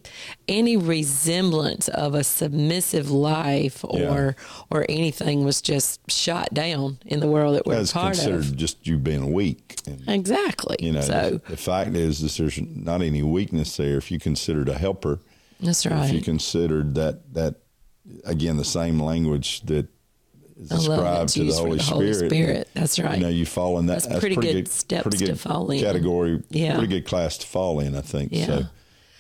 any 0.49 0.77
resemblance 0.77 1.89
of 1.89 2.15
a 2.15 2.23
submissive 2.25 3.11
life 3.11 3.85
or 3.85 4.37
or 4.71 4.87
anything 4.89 5.45
was 5.45 5.61
just 5.61 6.01
shot 6.11 6.53
down 6.55 6.99
in 7.07 7.21
the 7.21 7.27
world 7.29 7.57
that 7.57 7.67
we're 7.67 7.77
That's 7.77 7.93
part 7.93 8.15
considered 8.15 8.41
of. 8.41 8.57
just 8.57 8.87
you 8.87 8.99
being 8.99 9.33
weak. 9.33 9.81
And, 9.87 10.09
Exactly. 10.09 10.77
you 10.81 10.93
know, 10.93 11.01
so 11.01 11.31
the, 11.31 11.51
the 11.51 11.57
fact 11.57 11.97
is 11.97 12.21
that 12.21 12.33
there's 12.41 12.61
not 12.61 13.03
any 13.03 13.23
weakness 13.23 13.77
there 13.77 13.97
if 13.97 14.11
you 14.11 14.19
considered 14.21 14.69
a 14.69 14.75
helper. 14.79 15.21
that's 15.61 15.85
right. 15.87 16.07
If 16.09 16.13
you 16.15 16.21
considered 16.23 16.95
that 16.95 17.35
that 17.35 17.57
again 18.25 18.57
the 18.57 18.65
same 18.65 19.01
language 19.01 19.63
that 19.63 19.89
is 20.57 20.71
I 20.71 20.77
ascribed 20.77 21.31
to 21.31 21.45
the 21.45 21.53
Holy, 21.53 21.77
the 21.79 21.83
Holy 21.83 22.13
Spirit. 22.13 22.31
Spirit. 22.31 22.69
That's 22.75 22.99
right. 22.99 23.19
You 23.19 23.25
know, 23.25 23.31
you 23.31 23.47
fall 23.47 23.79
in 23.79 23.87
that. 23.87 24.03
That's 24.05 24.21
pretty 24.21 24.37
good 24.37 24.69
steps 24.69 25.03
pretty 25.03 25.27
to 25.27 25.37
fall 25.37 25.71
in. 25.71 25.81
Category. 25.81 26.43
Yeah. 26.51 26.79
Pretty 26.79 26.89
good 26.89 27.07
class 27.07 27.39
to 27.39 27.47
fall 27.47 27.81
in. 27.81 27.97
I 27.97 28.01
think. 28.01 28.31
Yeah. 28.33 28.47
So 28.47 28.63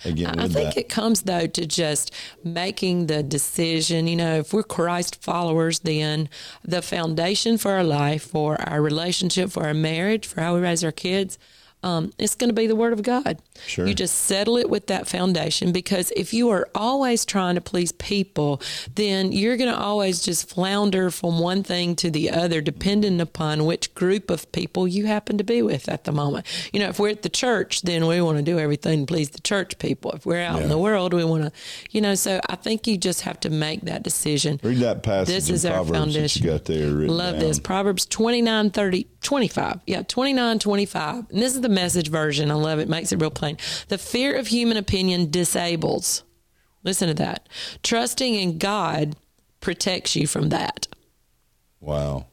again, 0.05 0.39
I 0.39 0.45
with 0.45 0.53
think 0.53 0.75
that, 0.75 0.81
it 0.81 0.89
comes 0.89 1.23
though 1.23 1.47
to 1.47 1.67
just 1.67 2.13
making 2.45 3.07
the 3.07 3.23
decision. 3.23 4.07
You 4.07 4.17
know, 4.17 4.37
if 4.39 4.53
we're 4.53 4.63
Christ 4.63 5.23
followers, 5.23 5.81
then 5.81 6.29
the 6.65 6.83
foundation 6.83 7.59
for 7.59 7.73
our 7.73 7.85
life, 7.85 8.25
for 8.25 8.61
our 8.61 8.83
relationship, 8.83 9.51
for 9.51 9.65
our 9.65 9.75
marriage, 9.75 10.27
for 10.27 10.41
how 10.41 10.55
we 10.55 10.61
raise 10.61 10.85
our 10.85 10.93
kids, 10.93 11.39
um, 11.83 12.13
it's 12.19 12.35
going 12.35 12.51
to 12.51 12.55
be 12.55 12.67
the 12.67 12.77
Word 12.77 12.93
of 12.93 13.03
God. 13.03 13.41
Sure. 13.67 13.87
You 13.87 13.95
just 13.95 14.15
settle 14.17 14.57
it 14.57 14.69
with 14.69 14.87
that 14.89 15.07
foundation 15.07 15.73
because 15.73 16.11
if 16.17 16.35
you 16.35 16.51
are 16.51 16.69
always 16.75 17.25
trying 17.25 17.55
to 17.55 17.61
please 17.61 17.93
people, 17.93 18.61
then 18.95 19.33
you're 19.33 19.57
going 19.57 19.71
to 19.73 19.79
always 19.79 20.23
just 20.23 20.49
flounder 20.49 21.11
from 21.11 21.39
one 21.39 21.63
thing 21.63 21.95
to 21.97 22.11
the 22.11 22.31
other, 22.31 22.61
depending 22.61 23.21
upon 23.21 23.65
which 23.65 23.95
group 23.95 24.31
of 24.31 24.51
people 24.53 24.89
you 24.89 25.07
happen 25.07 25.39
to 25.39 25.45
be 25.45 25.63
with 25.63 25.89
at 25.89 26.05
the 26.05 26.13
moment. 26.13 26.47
You 26.73 26.81
know, 26.81 26.89
if 26.89 26.99
we're 26.99 27.11
at 27.11 27.23
the 27.23 27.29
church, 27.29 27.83
then 27.83 28.07
we 28.07 28.21
want 28.21 28.39
to 28.39 28.43
do 28.43 28.59
everything 28.59 29.07
to 29.07 29.13
please 29.13 29.31
the 29.31 29.41
church 29.41 29.79
people. 29.79 30.13
If 30.13 30.27
we're 30.27 30.43
out 30.43 30.63
in 30.63 30.69
the 30.69 30.79
world, 30.79 31.15
we 31.15 31.25
want 31.25 31.45
to, 31.45 31.53
you 31.91 32.01
know, 32.01 32.15
so 32.15 32.41
I 32.49 32.57
think 32.57 32.87
you 32.87 32.97
just 32.99 33.23
have 33.23 33.39
to 33.41 33.51
make 33.51 33.83
that 33.83 34.03
decision. 34.03 34.59
read 34.63 34.79
that 34.79 35.03
passage 35.03 35.35
This 35.35 35.51
is 35.51 35.65
our 35.65 35.73
Proverbs 35.85 35.91
that 35.93 35.99
foundation. 35.99 36.47
got 36.47 36.65
there. 36.65 36.89
Love 36.91 37.39
this. 37.39 37.59
Proverbs 37.59 38.07
29, 38.07 38.71
30, 38.71 39.07
25. 39.23 39.81
Yeah, 39.87 40.03
29, 40.03 40.59
25. 40.59 41.15
And 41.31 41.43
this 41.43 41.55
is 41.55 41.61
the 41.61 41.69
message 41.69 42.09
version. 42.09 42.51
I 42.51 42.55
love 42.55 42.79
it. 42.79 42.89
Makes 42.89 43.13
it 43.13 43.21
real 43.21 43.31
plain. 43.43 43.57
The 43.89 43.99
fear 43.99 44.35
of 44.37 44.47
human 44.49 44.77
opinion 44.77 45.31
disables. 45.31 46.23
Listen 46.85 47.09
to 47.09 47.15
that. 47.15 47.49
Trusting 47.83 48.35
in 48.35 48.59
God 48.59 49.17
protects 49.61 50.17
you 50.17 50.27
from 50.27 50.49
that. 50.51 50.89
Wow. 51.81 52.27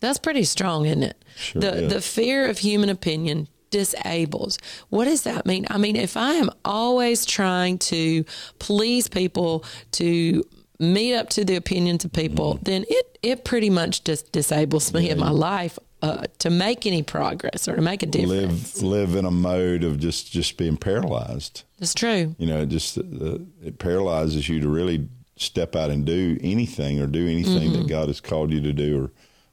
That's 0.00 0.18
pretty 0.18 0.44
strong, 0.44 0.86
isn't 0.86 1.02
it? 1.02 1.24
Sure 1.36 1.60
the 1.62 1.74
is. 1.84 1.92
the 1.92 2.00
fear 2.00 2.48
of 2.48 2.58
human 2.58 2.88
opinion 2.90 3.48
disables. 3.70 4.58
What 4.88 5.06
does 5.06 5.22
that 5.22 5.46
mean? 5.46 5.66
I 5.70 5.78
mean, 5.78 5.96
if 5.96 6.16
I 6.16 6.34
am 6.34 6.50
always 6.64 7.24
trying 7.26 7.78
to 7.78 8.24
please 8.58 9.08
people, 9.08 9.64
to 9.92 10.44
meet 10.78 11.14
up 11.14 11.28
to 11.30 11.44
the 11.44 11.56
opinions 11.56 12.04
of 12.04 12.12
people, 12.12 12.54
Mm-hmm. 12.54 12.64
then 12.64 12.84
it 12.88 13.18
it 13.22 13.44
pretty 13.44 13.70
much 13.70 14.04
just 14.04 14.30
disables 14.32 14.92
me 14.92 15.08
in 15.08 15.18
my 15.18 15.30
life 15.30 15.78
uh, 16.04 16.24
to 16.38 16.50
make 16.50 16.86
any 16.86 17.02
progress 17.02 17.66
or 17.68 17.76
to 17.76 17.82
make 17.82 18.02
a 18.02 18.06
difference. 18.06 18.82
Live 18.82 19.10
live 19.10 19.16
in 19.16 19.24
a 19.24 19.30
mode 19.30 19.84
of 19.84 19.98
just 19.98 20.30
just 20.30 20.56
being 20.56 20.76
paralyzed. 20.76 21.62
It's 21.80 21.94
true. 21.94 22.34
You 22.38 22.46
know, 22.46 22.60
it 22.62 22.68
just 22.68 22.98
uh, 22.98 23.38
it 23.62 23.78
paralyzes 23.78 24.48
you 24.48 24.60
to 24.60 24.68
really 24.68 25.08
step 25.36 25.74
out 25.74 25.90
and 25.90 26.04
do 26.04 26.38
anything 26.42 27.00
or 27.00 27.06
do 27.06 27.26
anything 27.26 27.70
Mm-hmm. 27.70 27.82
that 27.82 27.88
God 27.88 28.08
has 28.08 28.20
called 28.20 28.52
you 28.52 28.60
to 28.60 28.72
do 28.72 29.04
or 29.04 29.10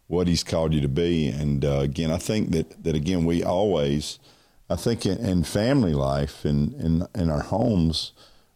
what 0.08 0.28
He's 0.28 0.44
called 0.44 0.74
you 0.74 0.82
to 0.82 0.88
be. 0.90 1.28
And 1.28 1.64
uh, 1.64 1.80
again, 1.80 2.12
I 2.12 2.18
think 2.18 2.52
that 2.52 2.84
that 2.84 2.96
again 2.96 3.24
we 3.26 3.44
always, 3.44 4.20
I 4.70 4.76
think 4.76 5.06
in, 5.06 5.18
in 5.26 5.44
family 5.44 5.94
life 5.94 6.44
and 6.46 6.74
in, 6.74 7.08
in 7.16 7.30
our 7.30 7.44
homes, 7.44 8.12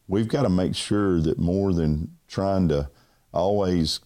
we've 0.07 0.27
got 0.27 0.43
to 0.43 0.49
make 0.49 0.75
sure 0.75 1.21
that 1.21 1.39
more 1.39 1.73
than 1.73 2.15
trying 2.27 2.67
to 2.69 2.89
always, 3.33 4.01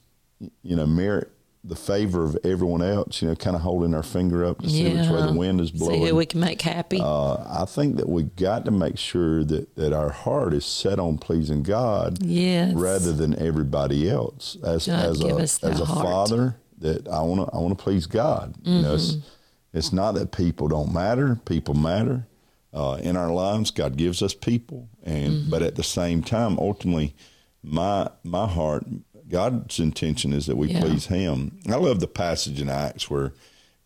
you 0.63 0.75
know, 0.75 0.85
merit 0.85 1.31
the 1.69 1.75
favor 1.75 2.23
of 2.23 2.35
everyone 2.43 2.81
else, 2.81 3.21
you 3.21 3.27
know, 3.27 3.35
kind 3.35 3.55
of 3.55 3.61
holding 3.61 3.93
our 3.93 4.03
finger 4.03 4.43
up 4.43 4.59
to 4.61 4.69
see 4.69 4.85
which 4.85 5.07
way 5.07 5.21
the 5.21 5.33
wind 5.33 5.61
is 5.61 5.71
blowing. 5.71 6.01
See 6.01 6.09
who 6.09 6.15
we 6.15 6.25
can 6.25 6.39
make 6.39 6.61
happy. 6.61 6.99
Uh, 6.99 7.35
I 7.47 7.65
think 7.65 7.97
that 7.97 8.09
we 8.09 8.23
got 8.23 8.65
to 8.65 8.71
make 8.71 8.97
sure 8.97 9.43
that, 9.43 9.75
that 9.75 9.93
our 9.93 10.09
heart 10.09 10.53
is 10.53 10.65
set 10.65 10.99
on 10.99 11.19
pleasing 11.19 11.61
God 11.61 12.23
yes. 12.23 12.73
rather 12.73 13.13
than 13.13 13.37
everybody 13.39 14.09
else. 14.09 14.57
As 14.63 14.87
God, 14.87 15.05
as 15.05 15.23
a 15.23 15.67
as 15.67 15.79
a 15.79 15.85
heart. 15.85 16.05
father, 16.05 16.55
that 16.79 17.07
I 17.07 17.21
want 17.21 17.47
to 17.47 17.55
I 17.55 17.59
want 17.59 17.77
to 17.77 17.83
please 17.83 18.07
God. 18.07 18.55
Mm-hmm. 18.55 18.69
You 18.71 18.81
know, 18.81 18.95
it's, 18.95 19.11
mm-hmm. 19.11 19.77
it's 19.77 19.93
not 19.93 20.13
that 20.15 20.31
people 20.31 20.67
don't 20.67 20.91
matter. 20.91 21.39
People 21.45 21.75
matter 21.75 22.25
uh, 22.73 22.97
in 23.01 23.15
our 23.15 23.31
lives. 23.31 23.69
God 23.71 23.95
gives 23.95 24.23
us 24.23 24.33
people, 24.33 24.89
and 25.03 25.33
mm-hmm. 25.33 25.49
but 25.51 25.61
at 25.61 25.75
the 25.75 25.83
same 25.83 26.23
time, 26.23 26.57
ultimately, 26.57 27.15
my 27.63 28.09
my 28.23 28.47
heart, 28.47 28.85
God's 29.29 29.79
intention 29.79 30.33
is 30.33 30.47
that 30.47 30.57
we 30.57 30.69
yeah. 30.69 30.81
please 30.81 31.07
Him. 31.07 31.59
I 31.67 31.75
love 31.75 31.99
the 31.99 32.07
passage 32.07 32.59
in 32.59 32.69
Acts 32.69 33.09
where 33.09 33.33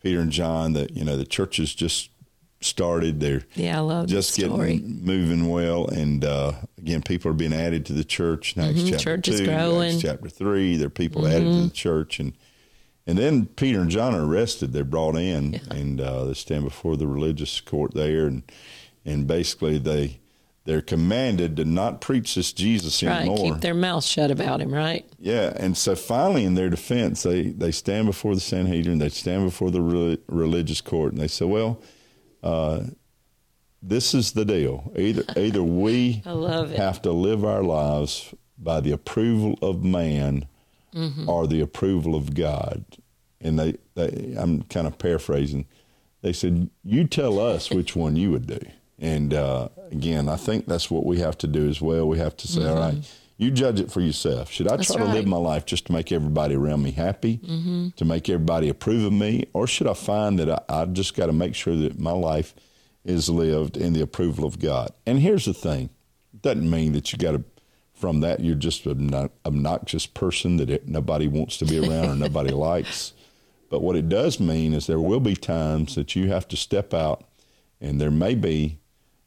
Peter 0.02 0.20
and 0.20 0.32
John, 0.32 0.74
that 0.74 0.96
you 0.96 1.04
know, 1.04 1.18
the 1.18 1.26
churches 1.26 1.74
just 1.74 2.10
started. 2.62 3.20
They're 3.20 3.44
yeah, 3.56 3.78
I 3.78 3.82
love 3.82 4.08
just 4.08 4.38
getting 4.38 5.04
moving 5.04 5.50
well, 5.50 5.88
and 5.88 6.24
uh, 6.24 6.54
again, 6.78 7.02
people 7.02 7.32
are 7.32 7.36
being 7.36 7.54
added 7.54 7.86
to 7.88 7.94
the 7.94 8.04
church. 8.04 8.58
Acts 8.58 8.80
mm-hmm. 8.80 8.90
chapter 8.92 9.18
church 9.18 9.26
two, 9.26 9.52
Acts 9.52 10.02
chapter 10.02 10.30
three. 10.30 10.78
There 10.78 10.88
are 10.88 10.90
people 10.90 11.24
mm-hmm. 11.24 11.32
added 11.32 11.44
to 11.46 11.50
mm-hmm. 11.50 11.64
the 11.68 11.74
church, 11.74 12.20
and 12.20 12.34
and 13.06 13.18
then 13.18 13.48
Peter 13.48 13.82
and 13.82 13.90
John 13.90 14.16
are 14.16 14.26
arrested. 14.26 14.72
They're 14.72 14.84
brought 14.84 15.16
in, 15.16 15.54
yeah. 15.54 15.60
and 15.72 16.00
uh, 16.00 16.26
they 16.26 16.34
stand 16.34 16.64
before 16.64 16.96
the 16.96 17.08
religious 17.08 17.60
court 17.60 17.94
there, 17.94 18.28
and 18.28 18.44
and 19.06 19.28
basically 19.28 19.78
they 19.78 20.20
they're 20.66 20.82
commanded 20.82 21.58
to 21.58 21.66
not 21.66 22.00
preach 22.00 22.36
this 22.36 22.54
Jesus 22.54 23.04
anymore. 23.04 23.18
right, 23.18 23.28
anymore. 23.28 23.54
Keep 23.54 23.62
their 23.62 23.74
mouth 23.74 24.04
shut 24.04 24.32
about 24.32 24.62
him, 24.62 24.74
right? 24.74 25.06
Yeah, 25.20 25.54
and 25.58 25.78
so 25.78 25.96
finally, 25.96 26.46
in 26.46 26.56
their 26.56 26.70
defense, 26.70 27.24
they 27.24 27.50
they 27.50 27.72
stand 27.72 28.08
before 28.08 28.34
the 28.36 28.42
Sanhedrin, 28.42 29.00
they 29.00 29.10
stand 29.10 29.46
before 29.46 29.72
the 29.72 29.82
re- 29.82 30.20
religious 30.28 30.82
court, 30.82 31.12
and 31.14 31.22
they 31.22 31.28
say, 31.28 31.46
"Well, 31.46 31.82
uh, 32.42 32.84
this 33.82 34.14
is 34.14 34.32
the 34.32 34.46
deal. 34.46 34.92
Either 34.98 35.24
either 35.38 35.62
we 35.62 36.24
have 36.24 37.02
to 37.02 37.12
live 37.12 37.44
our 37.44 37.64
lives 37.64 38.34
by 38.58 38.80
the 38.80 38.92
approval 38.92 39.60
of 39.62 39.84
man 39.84 40.48
mm-hmm. 40.94 41.30
or 41.30 41.48
the 41.48 41.62
approval 41.62 42.16
of 42.16 42.34
God. 42.34 42.86
And 43.42 43.60
they, 43.60 43.76
they, 43.96 44.36
I'm 44.38 44.64
kind 44.64 44.88
of 44.88 44.98
paraphrasing. 44.98 45.66
They 46.22 46.32
said, 46.34 46.70
"You 46.84 47.06
tell 47.06 47.40
us 47.40 47.70
which 47.70 47.96
one 47.96 48.16
you 48.16 48.32
would 48.32 48.48
do." 48.48 48.60
And 49.00 49.34
uh, 49.34 49.70
again, 49.92 50.30
I 50.30 50.36
think 50.36 50.66
that's 50.66 50.90
what 50.90 51.06
we 51.06 51.20
have 51.20 51.38
to 51.40 51.48
do 51.48 51.68
as 51.68 51.82
well. 51.82 52.08
We 52.08 52.20
have 52.20 52.38
to 52.38 52.48
say, 52.48 52.62
mm-hmm. 52.62 52.70
All 52.70 52.92
right, 52.92 53.14
you 53.38 53.52
judge 53.52 53.80
it 53.80 53.92
for 53.92 54.02
yourself. 54.02 54.52
Should 54.52 54.68
I 54.68 54.78
That's 54.78 54.94
try 54.94 55.02
right. 55.02 55.08
to 55.08 55.14
live 55.14 55.28
my 55.28 55.38
life 55.38 55.66
just 55.66 55.88
to 55.88 55.92
make 55.92 56.12
everybody 56.12 56.56
around 56.56 56.84
me 56.84 56.92
happy, 56.92 57.40
mm-hmm. 57.40 57.90
to 57.96 58.06
make 58.06 58.30
everybody 58.30 58.70
approve 58.70 59.06
of 59.06 59.14
me, 59.14 59.46
or 59.54 59.68
should 59.68 59.88
I 59.88 59.94
find 59.94 60.38
that 60.40 60.50
I, 60.50 60.82
I 60.82 60.86
just 60.86 61.16
got 61.16 61.28
to 61.28 61.34
make 61.34 61.56
sure 61.56 61.76
that 61.76 62.00
my 62.00 62.12
life 62.12 62.54
is 63.04 63.30
lived 63.30 63.76
in 63.76 63.94
the 63.94 64.02
approval 64.02 64.46
of 64.46 64.60
God? 64.60 64.92
And 65.06 65.20
here's 65.20 65.46
the 65.46 65.54
thing: 65.54 65.90
it 66.34 66.42
doesn't 66.42 66.70
mean 66.70 66.94
that 66.94 67.12
you 67.12 67.20
got 67.20 67.32
to. 67.32 67.44
From 67.94 68.20
that, 68.20 68.42
you're 68.42 68.56
just 68.56 68.86
an 68.86 69.30
obnoxious 69.46 70.06
person 70.06 70.58
that 70.58 70.70
it, 70.70 70.90
nobody 70.90 71.28
wants 71.28 71.58
to 71.58 71.66
be 71.66 71.80
around 71.80 72.10
or 72.10 72.16
nobody 72.16 72.52
likes. 72.54 73.14
But 73.70 73.82
what 73.82 73.96
it 73.96 74.10
does 74.10 74.42
mean 74.42 74.74
is 74.74 74.88
there 74.88 75.00
will 75.00 75.22
be 75.22 75.36
times 75.36 75.96
that 75.96 76.14
you 76.14 76.28
have 76.30 76.48
to 76.50 76.58
step 76.58 76.94
out, 76.94 77.24
and 77.80 78.02
there 78.02 78.12
may 78.12 78.36
be 78.36 78.80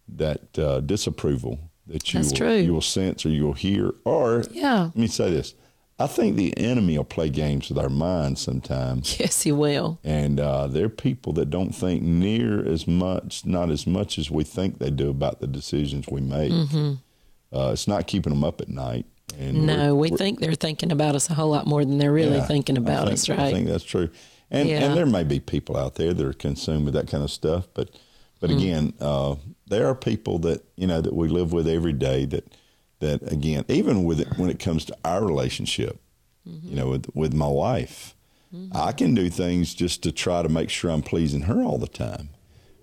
that 0.08 0.58
uh, 0.58 0.80
disapproval 0.80 1.58
that 1.86 2.12
you 2.12 2.20
will, 2.20 2.56
you 2.56 2.74
will 2.74 2.80
sense 2.80 3.24
or 3.24 3.28
you'll 3.28 3.52
hear. 3.52 3.94
Or 4.04 4.44
yeah. 4.50 4.84
let 4.84 4.96
me 4.96 5.06
say 5.06 5.30
this. 5.30 5.54
I 5.98 6.06
think 6.06 6.36
the 6.36 6.56
enemy 6.58 6.98
will 6.98 7.04
play 7.04 7.30
games 7.30 7.70
with 7.70 7.78
our 7.78 7.88
minds 7.88 8.40
sometimes. 8.40 9.18
Yes, 9.20 9.42
he 9.42 9.52
will. 9.52 9.98
And 10.04 10.38
uh, 10.38 10.66
there 10.66 10.86
are 10.86 10.90
people 10.90 11.32
that 11.34 11.48
don't 11.48 11.74
think 11.74 12.02
near 12.02 12.66
as 12.66 12.86
much, 12.86 13.46
not 13.46 13.70
as 13.70 13.86
much 13.86 14.18
as 14.18 14.30
we 14.30 14.44
think 14.44 14.78
they 14.78 14.90
do 14.90 15.08
about 15.08 15.40
the 15.40 15.46
decisions 15.46 16.06
we 16.06 16.20
make. 16.20 16.52
Mm-hmm. 16.52 17.56
Uh, 17.56 17.70
it's 17.72 17.88
not 17.88 18.06
keeping 18.06 18.32
them 18.32 18.44
up 18.44 18.60
at 18.60 18.68
night. 18.68 19.06
And 19.38 19.66
no, 19.66 19.94
we 19.94 20.10
think 20.10 20.40
they're 20.40 20.54
thinking 20.54 20.92
about 20.92 21.14
us 21.14 21.30
a 21.30 21.34
whole 21.34 21.50
lot 21.50 21.66
more 21.66 21.84
than 21.84 21.98
they're 21.98 22.12
really 22.12 22.36
yeah, 22.36 22.46
thinking 22.46 22.76
about 22.76 23.04
think, 23.04 23.14
us, 23.14 23.28
right? 23.28 23.38
I 23.38 23.52
think 23.52 23.68
that's 23.68 23.84
true. 23.84 24.10
And 24.50 24.68
yeah. 24.68 24.84
and 24.84 24.96
there 24.96 25.06
may 25.06 25.24
be 25.24 25.40
people 25.40 25.76
out 25.76 25.96
there 25.96 26.14
that 26.14 26.24
are 26.24 26.32
consumed 26.32 26.84
with 26.84 26.94
that 26.94 27.08
kind 27.08 27.24
of 27.24 27.30
stuff, 27.30 27.66
but 27.74 27.90
but 28.40 28.50
mm. 28.50 28.56
again, 28.56 28.92
uh, 29.00 29.36
there 29.66 29.86
are 29.86 29.94
people 29.94 30.38
that 30.40 30.64
you 30.76 30.86
know 30.86 31.00
that 31.00 31.14
we 31.14 31.28
live 31.28 31.52
with 31.52 31.68
every 31.68 31.92
day 31.92 32.24
that 32.26 32.52
that 33.00 33.20
again 33.30 33.64
even 33.68 34.04
with 34.04 34.20
it, 34.20 34.28
when 34.38 34.50
it 34.50 34.58
comes 34.58 34.84
to 34.84 34.96
our 35.04 35.24
relationship 35.24 36.00
mm-hmm. 36.48 36.68
you 36.68 36.76
know 36.76 36.88
with 36.88 37.06
with 37.14 37.34
my 37.34 37.48
wife 37.48 38.14
mm-hmm. 38.54 38.74
I 38.76 38.92
can 38.92 39.14
do 39.14 39.28
things 39.28 39.74
just 39.74 40.02
to 40.04 40.12
try 40.12 40.42
to 40.42 40.48
make 40.48 40.70
sure 40.70 40.90
I'm 40.90 41.02
pleasing 41.02 41.42
her 41.42 41.62
all 41.62 41.78
the 41.78 41.88
time 41.88 42.30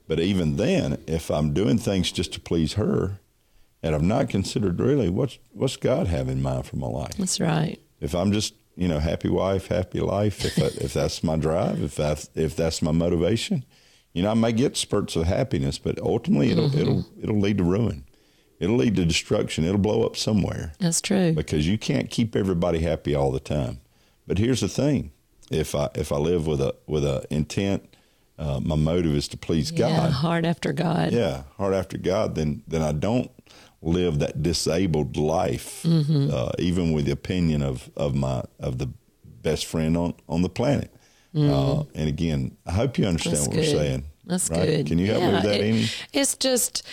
but 0.07 0.19
even 0.19 0.57
then 0.57 1.01
if 1.07 1.31
I'm 1.31 1.53
doing 1.53 1.77
things 1.77 2.11
just 2.11 2.33
to 2.33 2.39
please 2.39 2.73
her 2.73 3.19
and 3.81 3.95
I've 3.95 4.03
not 4.03 4.29
considered 4.29 4.79
really 4.79 5.09
what's 5.09 5.39
what's 5.51 5.77
God 5.77 6.07
have 6.07 6.29
in 6.29 6.41
mind 6.41 6.65
for 6.65 6.75
my 6.75 6.87
life 6.87 7.17
that's 7.17 7.39
right 7.39 7.79
if 7.99 8.13
I'm 8.13 8.31
just 8.31 8.53
you 8.75 8.87
know 8.87 8.99
happy 8.99 9.29
wife 9.29 9.67
happy 9.67 9.99
life 9.99 10.45
if 10.45 10.59
I, 10.59 10.83
if 10.83 10.93
that's 10.93 11.23
my 11.23 11.37
drive 11.37 11.81
if 11.81 11.95
that's 11.95 12.29
if 12.35 12.55
that's 12.55 12.81
my 12.81 12.91
motivation 12.91 13.65
you 14.13 14.21
know, 14.21 14.31
I 14.31 14.35
may 14.35 14.51
get 14.51 14.77
spurts 14.77 15.15
of 15.15 15.25
happiness, 15.25 15.77
but 15.77 15.99
ultimately 15.99 16.51
it'll 16.51 16.69
mm-hmm. 16.69 16.79
it'll 16.79 17.05
it'll 17.21 17.39
lead 17.39 17.57
to 17.57 17.63
ruin. 17.63 18.05
It'll 18.59 18.77
lead 18.77 18.95
to 18.95 19.05
destruction. 19.05 19.65
It'll 19.65 19.77
blow 19.77 20.03
up 20.03 20.15
somewhere. 20.15 20.73
That's 20.79 21.01
true. 21.01 21.33
Because 21.33 21.67
you 21.67 21.77
can't 21.77 22.09
keep 22.09 22.35
everybody 22.35 22.79
happy 22.79 23.13
all 23.13 23.31
the 23.31 23.39
time. 23.39 23.81
But 24.27 24.37
here's 24.37 24.61
the 24.61 24.69
thing: 24.69 25.11
if 25.51 25.75
I 25.75 25.89
if 25.95 26.11
I 26.11 26.17
live 26.17 26.47
with 26.47 26.61
a 26.61 26.75
with 26.87 27.03
a 27.03 27.25
intent, 27.29 27.95
uh, 28.37 28.59
my 28.63 28.75
motive 28.75 29.15
is 29.15 29.27
to 29.29 29.37
please 29.37 29.71
yeah, 29.71 29.89
God. 29.89 30.11
Heart 30.11 30.45
after 30.45 30.73
God. 30.73 31.11
Yeah, 31.11 31.43
heart 31.57 31.73
after 31.73 31.97
God. 31.97 32.35
Then 32.35 32.63
then 32.67 32.83
I 32.83 32.91
don't 32.91 33.31
live 33.81 34.19
that 34.19 34.41
disabled 34.41 35.17
life, 35.17 35.83
mm-hmm. 35.83 36.29
uh, 36.31 36.51
even 36.59 36.93
with 36.93 37.05
the 37.05 37.11
opinion 37.11 37.63
of 37.63 37.89
of 37.97 38.15
my 38.15 38.43
of 38.59 38.77
the 38.77 38.89
best 39.41 39.65
friend 39.65 39.97
on 39.97 40.13
on 40.29 40.43
the 40.43 40.49
planet. 40.49 40.93
Mm. 41.35 41.49
Uh, 41.49 41.83
and 41.95 42.09
again, 42.09 42.57
I 42.65 42.71
hope 42.73 42.97
you 42.97 43.05
understand 43.05 43.37
That's 43.37 43.47
what 43.47 43.55
good. 43.55 43.59
we're 43.61 43.79
saying. 43.79 44.03
That's 44.25 44.49
right? 44.49 44.65
good. 44.65 44.87
Can 44.87 44.99
you 44.99 45.07
help 45.07 45.21
yeah, 45.21 45.27
me 45.27 45.33
with 45.35 45.43
that, 45.43 45.55
it, 45.55 45.63
Amy? 45.63 45.87
It's 46.13 46.35
just 46.35 46.83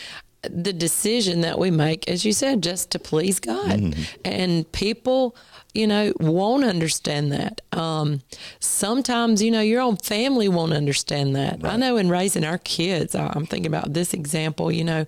the 0.42 0.72
decision 0.72 1.42
that 1.42 1.58
we 1.58 1.70
make, 1.70 2.08
as 2.08 2.24
you 2.24 2.32
said, 2.32 2.62
just 2.62 2.90
to 2.92 2.98
please 2.98 3.38
God. 3.38 3.78
Mm-hmm. 3.78 4.02
And 4.24 4.72
people, 4.72 5.36
you 5.74 5.86
know, 5.86 6.12
won't 6.18 6.64
understand 6.64 7.32
that. 7.32 7.60
Um, 7.72 8.22
sometimes, 8.58 9.42
you 9.42 9.50
know, 9.50 9.60
your 9.60 9.82
own 9.82 9.96
family 9.96 10.48
won't 10.48 10.72
understand 10.72 11.36
that. 11.36 11.62
Right. 11.62 11.74
I 11.74 11.76
know 11.76 11.96
in 11.98 12.08
raising 12.08 12.44
our 12.44 12.58
kids, 12.58 13.14
I'm 13.14 13.46
thinking 13.46 13.66
about 13.66 13.92
this 13.92 14.14
example, 14.14 14.72
you 14.72 14.84
know, 14.84 15.04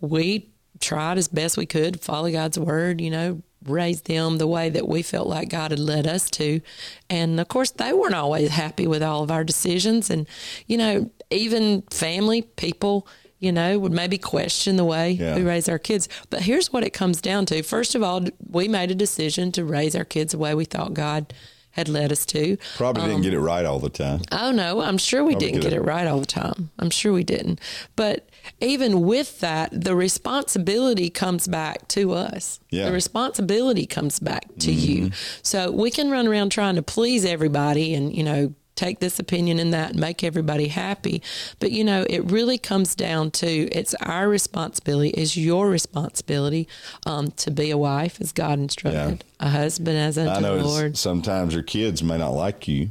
we 0.00 0.50
tried 0.80 1.16
as 1.16 1.28
best 1.28 1.56
we 1.56 1.66
could 1.66 2.00
follow 2.00 2.30
God's 2.30 2.58
word, 2.58 3.00
you 3.00 3.10
know, 3.10 3.42
raise 3.66 4.02
them 4.02 4.38
the 4.38 4.46
way 4.46 4.70
that 4.70 4.88
we 4.88 5.02
felt 5.02 5.26
like 5.26 5.48
God 5.48 5.70
had 5.70 5.80
led 5.80 6.06
us 6.06 6.30
to. 6.30 6.60
And 7.08 7.40
of 7.40 7.48
course, 7.48 7.70
they 7.70 7.92
weren't 7.92 8.14
always 8.14 8.50
happy 8.50 8.86
with 8.86 9.02
all 9.02 9.22
of 9.22 9.30
our 9.30 9.44
decisions. 9.44 10.10
And, 10.10 10.26
you 10.66 10.76
know, 10.76 11.10
even 11.30 11.82
family, 11.90 12.42
people, 12.42 13.06
you 13.38 13.52
know, 13.52 13.78
would 13.78 13.92
maybe 13.92 14.18
question 14.18 14.76
the 14.76 14.84
way 14.84 15.12
yeah. 15.12 15.36
we 15.36 15.42
raise 15.42 15.68
our 15.68 15.78
kids. 15.78 16.08
But 16.30 16.42
here's 16.42 16.72
what 16.72 16.84
it 16.84 16.90
comes 16.90 17.20
down 17.20 17.46
to. 17.46 17.62
First 17.62 17.94
of 17.94 18.02
all, 18.02 18.24
we 18.48 18.68
made 18.68 18.90
a 18.90 18.94
decision 18.94 19.52
to 19.52 19.64
raise 19.64 19.94
our 19.94 20.04
kids 20.04 20.32
the 20.32 20.38
way 20.38 20.54
we 20.54 20.64
thought 20.64 20.94
God 20.94 21.32
had 21.74 21.88
led 21.88 22.12
us 22.12 22.24
to. 22.26 22.56
Probably 22.76 23.02
um, 23.02 23.08
didn't 23.10 23.22
get 23.22 23.34
it 23.34 23.40
right 23.40 23.64
all 23.64 23.80
the 23.80 23.90
time. 23.90 24.22
Oh 24.32 24.52
no, 24.52 24.80
I'm 24.80 24.98
sure 24.98 25.24
we 25.24 25.32
Probably 25.32 25.46
didn't 25.46 25.62
get 25.62 25.72
it. 25.72 25.76
it 25.76 25.82
right 25.82 26.06
all 26.06 26.20
the 26.20 26.26
time. 26.26 26.70
I'm 26.78 26.90
sure 26.90 27.12
we 27.12 27.24
didn't. 27.24 27.60
But 27.96 28.28
even 28.60 29.02
with 29.02 29.40
that, 29.40 29.70
the 29.72 29.96
responsibility 29.96 31.10
comes 31.10 31.48
back 31.48 31.88
to 31.88 32.12
us. 32.12 32.60
Yeah. 32.70 32.86
The 32.86 32.92
responsibility 32.92 33.86
comes 33.86 34.20
back 34.20 34.46
to 34.60 34.70
mm-hmm. 34.70 35.04
you. 35.04 35.10
So 35.42 35.70
we 35.72 35.90
can 35.90 36.10
run 36.10 36.28
around 36.28 36.50
trying 36.50 36.76
to 36.76 36.82
please 36.82 37.24
everybody 37.24 37.94
and, 37.94 38.14
you 38.14 38.22
know, 38.22 38.54
take 38.74 39.00
this 39.00 39.18
opinion 39.18 39.58
and 39.58 39.72
that 39.72 39.90
and 39.90 40.00
make 40.00 40.24
everybody 40.24 40.68
happy. 40.68 41.22
But 41.60 41.72
you 41.72 41.84
know, 41.84 42.06
it 42.08 42.30
really 42.30 42.58
comes 42.58 42.94
down 42.94 43.30
to 43.32 43.46
it's 43.46 43.94
our 43.94 44.28
responsibility, 44.28 45.10
it's 45.10 45.36
your 45.36 45.68
responsibility 45.68 46.68
um, 47.06 47.30
to 47.32 47.50
be 47.50 47.70
a 47.70 47.78
wife 47.78 48.20
as 48.20 48.32
God 48.32 48.58
instructed, 48.58 49.24
yeah. 49.40 49.46
a 49.46 49.50
husband 49.50 49.98
as 49.98 50.18
unto 50.18 50.30
I 50.32 50.40
know 50.40 50.58
the 50.58 50.64
Lord. 50.64 50.96
Sometimes 50.96 51.54
your 51.54 51.62
kids 51.62 52.02
may 52.02 52.18
not 52.18 52.30
like 52.30 52.68
you. 52.68 52.90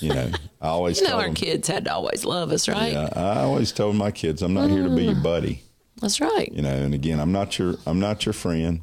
you 0.00 0.14
know, 0.14 0.30
I 0.60 0.68
always 0.68 1.00
you 1.00 1.08
know 1.08 1.16
our 1.16 1.24
them, 1.24 1.34
kids 1.34 1.66
had 1.66 1.84
to 1.86 1.92
always 1.92 2.24
love 2.24 2.52
us, 2.52 2.68
right? 2.68 2.92
Yeah, 2.92 3.08
I 3.16 3.40
always 3.40 3.72
told 3.72 3.96
my 3.96 4.10
kids, 4.10 4.42
I'm 4.42 4.54
not 4.54 4.68
mm. 4.68 4.72
here 4.72 4.84
to 4.84 4.94
be 4.94 5.04
your 5.04 5.14
mm. 5.14 5.22
buddy. 5.22 5.62
That's 6.00 6.20
right. 6.20 6.50
You 6.52 6.62
know, 6.62 6.74
and 6.74 6.94
again, 6.94 7.20
I'm 7.20 7.32
not 7.32 7.58
your 7.58 7.74
I'm 7.86 8.00
not 8.00 8.24
your 8.26 8.32
friend. 8.32 8.82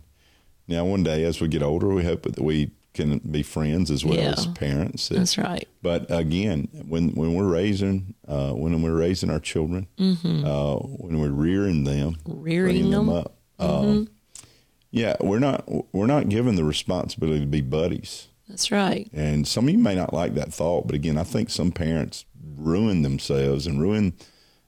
Now, 0.68 0.84
one 0.84 1.04
day 1.04 1.24
as 1.24 1.40
we 1.40 1.48
get 1.48 1.64
older, 1.64 1.88
we 1.88 2.04
hope 2.04 2.24
that 2.24 2.42
we 2.42 2.72
can 2.98 3.20
be 3.20 3.44
friends 3.44 3.90
as 3.90 4.04
well 4.04 4.18
yeah, 4.18 4.34
as 4.38 4.48
parents. 4.48 5.08
That's 5.10 5.38
right. 5.38 5.68
But 5.82 6.06
again, 6.10 6.68
when 6.88 7.10
when 7.12 7.34
we're 7.34 7.48
raising 7.48 8.16
uh, 8.28 8.52
when 8.52 8.82
we're 8.82 8.98
raising 8.98 9.30
our 9.30 9.40
children, 9.40 9.88
mm-hmm. 9.98 10.46
uh, 10.46 10.76
when 10.76 11.20
we're 11.20 11.32
rearing 11.32 11.86
them, 11.86 12.18
rearing 12.26 12.92
them. 12.92 13.08
them. 13.08 13.16
up, 13.16 13.38
mm-hmm. 13.60 14.02
uh, 14.02 14.06
yeah, 14.92 15.16
we're 15.22 15.40
not 15.40 15.64
we're 15.94 16.08
not 16.08 16.28
given 16.28 16.56
the 16.56 16.66
responsibility 16.66 17.42
to 17.42 17.46
be 17.46 17.62
buddies. 17.62 18.28
That's 18.50 18.72
right. 18.72 19.10
And 19.14 19.48
some 19.48 19.66
of 19.66 19.72
you 19.72 19.78
may 19.78 19.96
not 19.96 20.14
like 20.14 20.36
that 20.36 20.54
thought, 20.54 20.88
but 20.88 20.96
again, 20.96 21.18
I 21.18 21.24
think 21.24 21.50
some 21.50 21.72
parents 21.72 22.26
ruin 22.56 23.02
themselves 23.02 23.68
and 23.68 23.82
ruin 23.82 24.14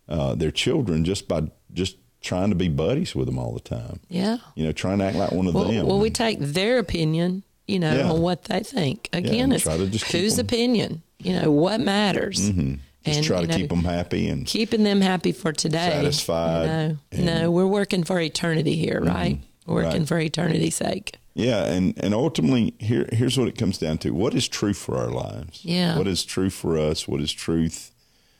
uh, 0.07 0.35
their 0.35 0.51
children 0.51 1.05
just 1.05 1.27
by 1.27 1.49
just 1.73 1.97
trying 2.21 2.49
to 2.49 2.55
be 2.55 2.67
buddies 2.67 3.15
with 3.15 3.27
them 3.27 3.39
all 3.39 3.53
the 3.53 3.59
time. 3.59 4.01
Yeah. 4.09 4.37
You 4.55 4.65
know, 4.65 4.71
trying 4.71 4.99
to 4.99 5.05
act 5.05 5.15
like 5.15 5.31
one 5.31 5.47
of 5.47 5.55
well, 5.55 5.65
them. 5.65 5.87
Well, 5.87 5.99
we 5.99 6.09
take 6.09 6.39
their 6.39 6.77
opinion 6.79 7.43
you 7.69 7.79
know, 7.79 7.93
Yeah. 7.95 8.11
on 8.11 8.21
what 8.21 8.45
they 8.45 8.61
think. 8.61 9.09
Again, 9.13 9.51
and 9.51 9.53
it's 9.53 9.63
just 9.63 10.05
keep 10.05 10.37
opinion, 10.37 11.01
you 11.19 11.33
know, 11.33 11.51
what 11.51 11.79
matters. 11.81 12.37
Just 12.39 13.17
And, 13.17 13.23
try 13.25 13.39
you 13.41 13.45
to 13.47 13.51
know, 13.53 13.57
keep 13.57 13.69
them 13.69 13.83
happy 13.85 14.27
and 14.27 14.45
keeping 14.45 14.83
them 14.83 14.99
happy 15.01 15.31
for 15.31 15.53
today. 15.53 15.89
Satisfied 15.91 16.61
You 16.63 16.67
know, 16.67 16.97
Mm-hmm. 17.11 17.25
no, 17.43 17.51
we're 17.51 17.65
working 17.67 18.03
for 18.03 18.19
eternity 18.19 18.75
here, 18.75 19.01
right? 19.01 19.39
We're 19.65 19.83
working 19.83 19.99
Right. 20.01 20.07
for 20.07 20.19
eternity's 20.19 20.75
sake. 20.75 21.15
Yeah, 21.35 21.63
and 21.65 21.93
and 22.03 22.13
ultimately, 22.13 22.73
here 22.79 23.07
here's 23.13 23.37
what 23.37 23.47
it 23.47 23.57
comes 23.57 23.77
down 23.77 23.99
to: 23.99 24.09
what 24.13 24.33
is 24.33 24.47
truth 24.49 24.77
for 24.77 24.97
our 24.97 25.09
lives? 25.11 25.61
Yeah. 25.63 25.97
what 25.97 26.07
is 26.07 26.25
truth 26.25 26.53
for 26.53 26.77
us? 26.77 27.07
What 27.07 27.21
is 27.21 27.31
truth? 27.31 27.91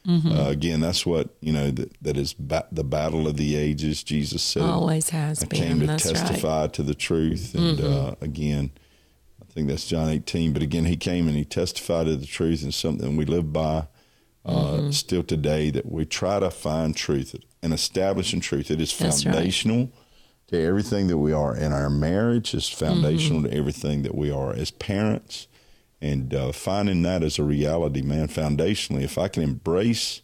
Mm-hmm. 0.07 0.31
Uh, 0.31 0.49
again, 0.49 0.79
that's 0.81 1.05
what 1.05 1.29
you 1.39 1.53
know 1.53 1.71
that 1.71 1.91
that 2.01 2.17
is 2.17 2.33
ba- 2.33 2.67
the 2.71 2.83
battle 2.83 3.27
of 3.27 3.37
the 3.37 3.55
ages. 3.55 4.03
Jesus 4.03 4.41
said, 4.41 4.63
Always 4.63 5.09
has 5.11 5.43
"I 5.43 5.47
been. 5.47 5.59
came 5.61 5.79
to 5.81 5.87
That's 5.87 6.05
right. 6.07 6.15
Mm-hmm. 6.15 6.25
testify 6.27 6.67
to 6.67 6.83
the 6.83 6.95
truth." 6.95 7.55
And 7.55 7.79
uh, 7.79 8.15
again, 8.19 8.71
I 9.49 9.53
think 9.53 9.67
that's 9.67 9.87
John 9.87 10.09
18. 10.09 10.53
But 10.53 10.61
again, 10.61 10.85
he 10.85 10.95
came 10.95 11.27
and 11.27 11.35
he 11.35 11.43
testified 11.45 12.05
to 12.05 12.15
the 12.15 12.25
truth, 12.27 12.63
and 12.63 12.73
something 12.73 13.15
we 13.17 13.25
live 13.25 13.51
by 13.51 13.87
uh, 14.45 14.51
Mm-hmm. 14.77 14.91
still 14.91 15.23
today. 15.23 15.69
That 15.71 15.91
we 15.91 16.05
try 16.05 16.39
to 16.39 16.49
find 16.51 16.95
truth 16.95 17.35
and 17.61 17.73
establishing 17.73 18.39
truth. 18.39 18.71
It 18.71 18.79
is 18.79 18.95
That's 18.97 19.25
right. 19.25 19.33
foundational 19.33 19.91
to 20.47 20.59
everything 20.59 21.07
that 21.07 21.17
we 21.17 21.31
are 21.31 21.53
And 21.53 21.73
our 21.73 21.89
marriage 21.89 22.53
is 22.53 22.67
foundational 22.69 23.41
Mm-hmm. 23.41 23.51
to 23.51 23.57
everything 23.57 24.01
that 24.03 24.15
we 24.15 24.31
are 24.31 24.53
as 24.53 24.71
parents 24.71 25.47
and 26.01 26.33
uh, 26.33 26.51
finding 26.53 27.01
that 27.03 27.21
as 27.23 27.37
a 27.37 27.43
reality 27.43 28.01
man 28.01 28.27
foundationally 28.29 29.01
if 29.03 29.17
i 29.17 29.27
can 29.27 29.43
embrace 29.43 30.21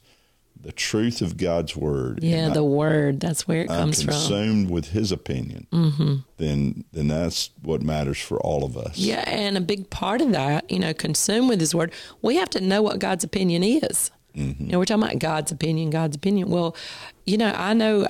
the 0.65 0.72
truth 0.72 1.22
of 1.22 1.38
god's 1.38 1.75
word 1.75 2.24
Yeah, 2.24 2.50
the 2.50 2.63
word. 2.63 3.19
That's 3.19 3.48
where 3.48 3.62
it 3.62 3.69
I, 3.69 3.75
am 3.75 3.79
comes 3.81 4.01
from. 4.01 4.13
consumed 4.13 4.69
with 4.72 4.88
his 4.89 5.12
opinion 5.12 5.67
then 6.38 6.84
then 6.91 7.07
that's 7.07 7.51
what 7.62 7.81
matters 7.84 8.19
for 8.19 8.38
all 8.39 8.63
of 8.65 8.75
us 8.75 8.98
Yeah, 8.98 9.24
and 9.27 9.57
a 9.57 9.62
big 9.62 9.89
part 9.89 10.22
of 10.22 10.31
that, 10.31 10.69
you 10.72 10.79
know, 10.79 10.93
consumed 10.93 11.50
with 11.50 11.60
His 11.60 11.74
Word. 11.75 11.91
We 12.22 12.36
have 12.38 12.50
to 12.51 12.62
know 12.62 12.81
what 12.81 13.00
God's 13.00 13.24
opinion 13.24 13.63
is. 13.63 14.12
Mm-hmm. 14.36 14.65
You 14.65 14.72
know, 14.72 14.79
we're 14.79 14.86
talking 14.86 15.03
about 15.03 15.19
God's 15.19 15.51
opinion, 15.51 15.89
God's 15.91 16.15
opinion. 16.15 16.50
Well, 16.50 16.75
you 17.25 17.38
know, 17.38 17.53
I 17.55 17.74
know 17.74 18.07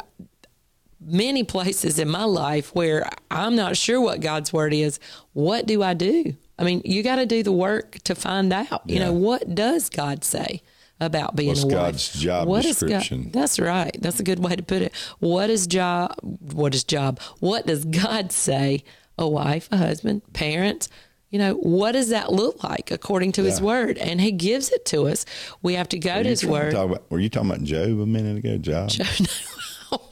many 0.99 1.43
places 1.43 1.99
in 1.99 2.09
my 2.09 2.23
life 2.23 2.73
where 2.73 3.07
I'm 3.29 3.55
not 3.55 3.77
sure 3.77 4.01
what 4.01 4.21
God's 4.21 4.51
Word 4.51 4.73
is. 4.73 4.99
What 5.33 5.65
do 5.65 5.83
I 5.83 5.93
do? 5.93 6.35
I 6.57 6.63
mean, 6.63 6.81
you 6.85 7.03
got 7.03 7.17
to 7.17 7.25
do 7.25 7.43
the 7.43 7.51
work 7.51 7.97
to 8.05 8.15
find 8.15 8.51
out. 8.53 8.81
You 8.85 8.99
know, 8.99 9.13
what 9.13 9.53
does 9.53 9.89
God 9.89 10.23
say? 10.23 10.61
About 11.01 11.35
being 11.35 11.49
What's 11.49 11.63
a 11.63 11.67
wife. 11.67 11.75
God's 11.75 12.13
job 12.21 12.47
What 12.47 12.63
is 12.63 12.79
God- 12.79 12.87
description? 12.87 13.29
that's 13.33 13.59
right. 13.59 13.95
That's 13.99 14.19
a 14.21 14.23
good 14.23 14.39
way 14.39 14.55
to 14.55 14.63
put 14.63 14.81
it. 14.81 14.93
What 15.19 15.49
is 15.49 15.67
job? 15.67 16.15
What 16.21 16.73
is 16.73 16.85
job? 16.85 17.19
What 17.41 17.67
does 17.67 17.83
God 17.83 18.31
say? 18.31 18.83
A 19.17 19.27
wife, 19.27 19.67
a 19.71 19.77
husband, 19.77 20.21
parents. 20.33 20.87
You 21.31 21.39
know, 21.39 21.53
what 21.55 21.93
does 21.93 22.09
that 22.09 22.31
look 22.31 22.63
like 22.63 22.91
according 22.91 23.33
to 23.33 23.43
His 23.43 23.59
Word? 23.61 23.97
And 23.97 24.21
He 24.21 24.31
gives 24.31 24.71
it 24.71 24.85
to 24.85 25.07
us. 25.07 25.25
We 25.61 25.73
have 25.73 25.89
to 25.89 25.99
go 25.99 26.23
to 26.23 26.29
His 26.29 26.41
trying 26.41 26.49
to 26.71 26.77
Word. 26.77 26.91
about- 26.91 27.11
were 27.11 27.19
you 27.19 27.27
talking 27.29 27.49
about 27.49 27.63
job 27.63 27.89
a 27.99 28.05
minute 28.05 28.37
ago 28.37 28.57
job 28.57 28.89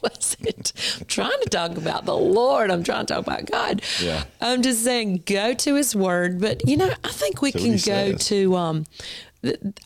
was 0.02 0.36
it? 0.40 0.72
I'm 1.00 1.06
trying 1.06 1.40
to 1.42 1.48
talk 1.48 1.76
about 1.76 2.04
the 2.04 2.16
Lord. 2.16 2.70
I'm 2.70 2.82
trying 2.84 3.06
to 3.06 3.14
talk 3.14 3.26
about 3.26 3.46
God. 3.46 3.82
Yeah. 4.02 4.24
I'm 4.40 4.62
just 4.62 4.84
saying, 4.84 5.22
go 5.26 5.54
to 5.54 5.74
His 5.76 5.96
Word. 5.96 6.40
But 6.40 6.66
you 6.68 6.76
know, 6.76 6.92
I 7.02 7.08
think 7.10 7.40
we 7.42 7.50
So 7.52 7.58
can 7.58 7.70
go 7.72 7.76
says. 7.78 8.26
to. 8.28 8.56
Um, 8.56 8.84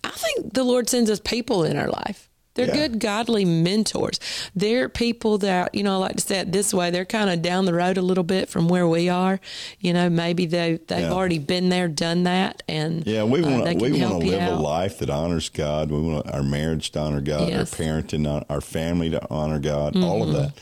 I 0.05 0.11
think 0.11 0.55
the 0.55 0.65
Lord 0.65 0.88
sends 0.88 1.11
us 1.11 1.21
people 1.21 1.65
in 1.65 1.77
our 1.77 1.88
life. 1.88 2.25
They're 2.55 2.67
Yeah. 2.67 2.88
good, 2.88 2.99
godly 2.99 3.45
mentors. 3.45 4.19
They're 4.57 4.88
people 4.88 5.38
that 5.38 5.73
you 5.77 5.85
know. 5.85 5.95
I 5.95 5.97
like 5.99 6.17
to 6.17 6.21
say 6.23 6.41
it 6.41 6.50
this 6.50 6.75
way: 6.75 6.91
they're 6.91 7.05
kind 7.05 7.31
of 7.31 7.41
down 7.41 7.67
the 7.67 7.75
road 7.75 7.99
a 7.99 8.03
little 8.03 8.25
bit 8.25 8.49
from 8.49 8.67
where 8.69 8.88
we 8.88 9.09
are. 9.09 9.38
You 9.79 9.93
know, 9.93 10.11
maybe 10.11 10.45
they 10.47 10.81
they've 10.88 11.03
Yeah. 11.03 11.12
already 11.12 11.38
been 11.38 11.69
there, 11.69 11.87
done 11.87 12.25
that, 12.25 12.65
and 12.69 13.07
Yeah, 13.07 13.23
we 13.23 13.45
uh, 13.45 13.49
want 13.49 13.65
to 13.67 13.71
can 13.75 13.79
we 13.79 14.03
want 14.03 14.23
to 14.23 14.27
live 14.29 14.42
a 14.42 14.57
life 14.57 14.99
that 14.99 15.09
honors 15.09 15.49
God. 15.51 15.92
We 15.92 16.01
want 16.01 16.29
our 16.35 16.42
marriage 16.42 16.90
to 16.92 16.99
honor 17.01 17.21
God, 17.21 17.49
Yes. 17.49 17.73
our 17.73 17.79
parenting, 17.79 18.44
our 18.51 18.61
family 18.61 19.11
to 19.11 19.21
honor 19.31 19.61
God. 19.61 19.97
All 19.97 20.21
Mm-hmm. 20.23 20.31
of 20.35 20.42
that. 20.42 20.53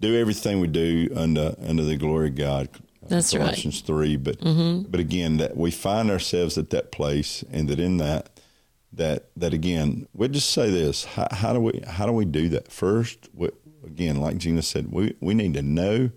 Do 0.00 0.16
everything 0.16 0.60
we 0.60 0.68
do 0.68 1.08
under 1.16 1.56
under 1.66 1.82
the 1.82 1.96
glory 1.96 2.28
of 2.28 2.36
God. 2.36 2.68
That's 3.08 3.34
right. 3.34 3.40
Mm-hmm. 3.40 3.46
Colossians 3.48 3.80
three. 3.80 4.16
But 4.16 4.36
but 4.88 5.00
again, 5.00 5.38
that 5.38 5.56
we 5.56 5.72
find 5.72 6.12
ourselves 6.12 6.56
at 6.56 6.70
that 6.70 6.92
place, 6.92 7.42
and 7.50 7.66
that 7.68 7.80
in 7.80 7.96
that 7.96 8.28
that 8.92 9.28
that 9.36 9.52
again, 9.54 10.06
we 10.14 10.28
just 10.28 10.50
say 10.50 10.70
this: 10.70 11.04
how, 11.04 11.28
how 11.30 11.52
do 11.52 11.60
we 11.60 11.82
how 11.86 12.06
do 12.06 12.12
we 12.12 12.24
do 12.24 12.48
that? 12.50 12.70
First, 12.72 13.28
we, 13.34 13.48
again, 13.84 14.16
like 14.20 14.38
Gina 14.38 14.62
said, 14.62 14.90
we 14.90 15.14
we 15.20 15.34
need 15.34 15.54
to 15.54 15.62
know 15.62 16.10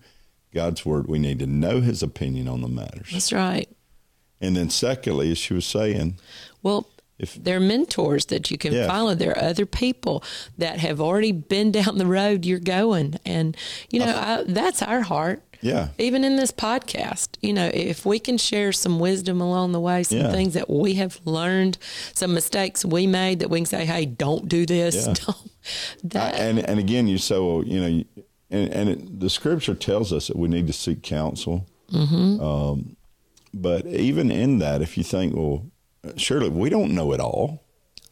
God's 0.52 0.84
word. 0.84 1.06
We 1.08 1.18
need 1.18 1.38
to 1.40 1.46
know 1.46 1.80
His 1.80 2.02
opinion 2.02 2.48
on 2.48 2.60
the 2.62 2.68
matters, 2.68 3.10
That's 3.12 3.32
right. 3.32 3.68
and 4.40 4.56
then 4.56 4.70
secondly, 4.70 5.30
as 5.30 5.38
she 5.38 5.54
was 5.54 5.66
saying. 5.66 6.18
Well, 6.62 6.88
If- 7.18 7.34
they're 7.42 7.60
mentors 7.60 8.26
that 8.26 8.50
you 8.50 8.58
can 8.58 8.72
Yeah. 8.72 8.88
follow. 8.88 9.14
There 9.14 9.30
are 9.38 9.44
other 9.50 9.66
people 9.66 10.24
that 10.58 10.80
have 10.80 11.00
already 11.00 11.30
been 11.32 11.70
down 11.70 11.98
the 11.98 12.06
road 12.06 12.44
you're 12.44 12.58
going, 12.58 13.18
and 13.24 13.56
you 13.90 14.00
know 14.00 14.06
uh, 14.06 14.44
I, 14.48 14.52
that's 14.52 14.82
our 14.82 15.02
heart. 15.02 15.42
Yeah. 15.64 15.88
Even 15.98 16.24
in 16.24 16.36
this 16.36 16.52
podcast, 16.52 17.30
you 17.40 17.52
know, 17.54 17.70
if 17.72 18.04
we 18.04 18.18
can 18.18 18.36
share 18.36 18.70
some 18.70 18.98
wisdom 19.00 19.40
along 19.40 19.72
the 19.72 19.80
way, 19.80 20.02
some 20.02 20.18
Yeah. 20.18 20.30
things 20.30 20.52
that 20.54 20.68
we 20.68 20.94
have 20.94 21.18
learned, 21.24 21.78
some 22.14 22.34
mistakes 22.34 22.84
we 22.84 23.06
made 23.06 23.38
that 23.38 23.48
we 23.48 23.60
can 23.60 23.66
say, 23.66 23.86
"Hey, 23.86 24.04
don't 24.04 24.46
do 24.46 24.66
this." 24.66 24.94
Yeah. 24.94 25.14
Don't. 25.24 25.50
That, 26.12 26.34
and 26.38 26.58
and 26.58 26.78
again, 26.78 27.08
you 27.08 27.16
say, 27.16 27.38
well, 27.38 27.62
you 27.64 27.80
know, 27.80 28.04
and, 28.50 28.68
and 28.74 28.88
it, 28.90 29.20
the 29.20 29.30
scripture 29.30 29.74
tells 29.74 30.12
us 30.12 30.28
that 30.28 30.36
we 30.36 30.48
need 30.48 30.66
to 30.66 30.74
seek 30.74 31.02
counsel. 31.02 31.66
Mm-hmm. 31.90 32.40
Um, 32.44 32.96
but 33.54 33.86
even 33.86 34.30
in 34.30 34.58
that, 34.58 34.82
if 34.82 34.98
you 34.98 35.04
think, 35.04 35.34
well, 35.34 35.64
surely 36.16 36.50
we 36.50 36.68
don't 36.68 36.94
know 36.94 37.12
it 37.14 37.20
all. 37.20 37.62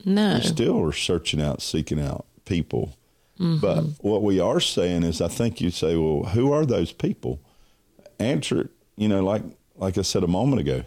no, 0.07 0.37
We 0.37 0.41
still 0.41 0.83
are 0.83 0.93
searching 0.93 1.43
out, 1.43 1.61
seeking 1.61 2.01
out 2.01 2.25
people. 2.47 2.97
Mm-hmm. 3.41 3.59
But 3.61 3.85
what 4.05 4.23
we 4.23 4.39
are 4.41 4.61
saying 4.61 5.03
is, 5.05 5.21
I 5.21 5.29
think 5.29 5.61
you 5.61 5.71
say, 5.71 5.97
well, 5.97 6.25
who 6.31 6.53
are 6.53 6.65
those 6.67 6.93
people? 6.93 7.41
Answer 8.19 8.63
it. 8.63 8.71
You 8.97 9.09
know, 9.09 9.25
like 9.25 9.43
like 9.77 9.99
I 9.99 10.03
said 10.03 10.23
a 10.23 10.29
moment 10.29 10.61
ago, 10.61 10.85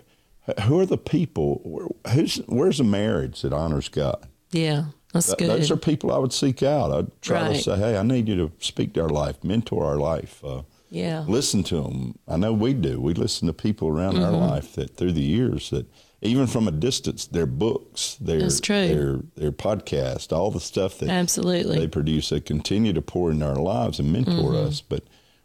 who 0.63 0.79
are 0.79 0.85
the 0.85 0.97
people? 0.97 1.91
Who's 2.13 2.37
where's 2.47 2.77
the 2.77 2.83
marriage 2.83 3.41
that 3.41 3.51
honors 3.53 3.89
God? 3.89 4.25
yeah, 4.51 4.85
that's 5.11 5.27
Th- 5.27 5.37
good. 5.39 5.49
Those 5.49 5.71
are 5.71 5.75
people 5.77 6.13
I 6.13 6.17
would 6.17 6.31
seek 6.31 6.61
out. 6.63 6.91
I'd 6.91 7.21
try 7.21 7.51
to 7.51 7.59
say, 7.61 7.75
hey, 7.77 7.97
I 7.97 8.03
need 8.03 8.27
you 8.29 8.35
to 8.37 8.51
speak 8.59 8.93
to 8.93 9.01
our 9.01 9.09
life, 9.09 9.43
mentor 9.43 9.83
our 9.85 9.97
life, 9.97 10.41
uh, 10.45 10.61
yeah, 10.89 11.25
listen 11.27 11.63
to 11.63 11.81
them. 11.81 12.17
I 12.27 12.37
know 12.37 12.53
we 12.53 12.73
do. 12.73 13.01
We 13.01 13.13
listen 13.15 13.47
to 13.47 13.53
people 13.53 13.87
around 13.89 14.17
our 14.17 14.31
Mm-hmm. 14.31 14.49
life 14.51 14.75
that 14.75 14.95
through 14.95 15.13
the 15.13 15.21
years 15.21 15.71
that 15.71 15.87
even 16.25 16.47
from 16.47 16.67
a 16.67 16.71
distance, 16.71 17.25
their 17.27 17.45
books, 17.45 18.15
their 18.19 18.39
their 18.49 19.19
their 19.35 19.51
podcast, 19.51 20.31
all 20.35 20.51
the 20.51 20.59
stuff 20.59 20.99
that 20.99 21.09
absolutely. 21.09 21.79
they 21.79 21.87
produce, 21.87 22.29
they 22.29 22.39
continue 22.39 22.93
to 22.93 23.01
pour 23.01 23.31
into 23.31 23.45
our 23.45 23.55
lives 23.55 23.99
and 23.99 24.11
mentor 24.11 24.31
Mm-hmm. 24.53 24.67
us. 24.67 24.81
But 24.81 25.03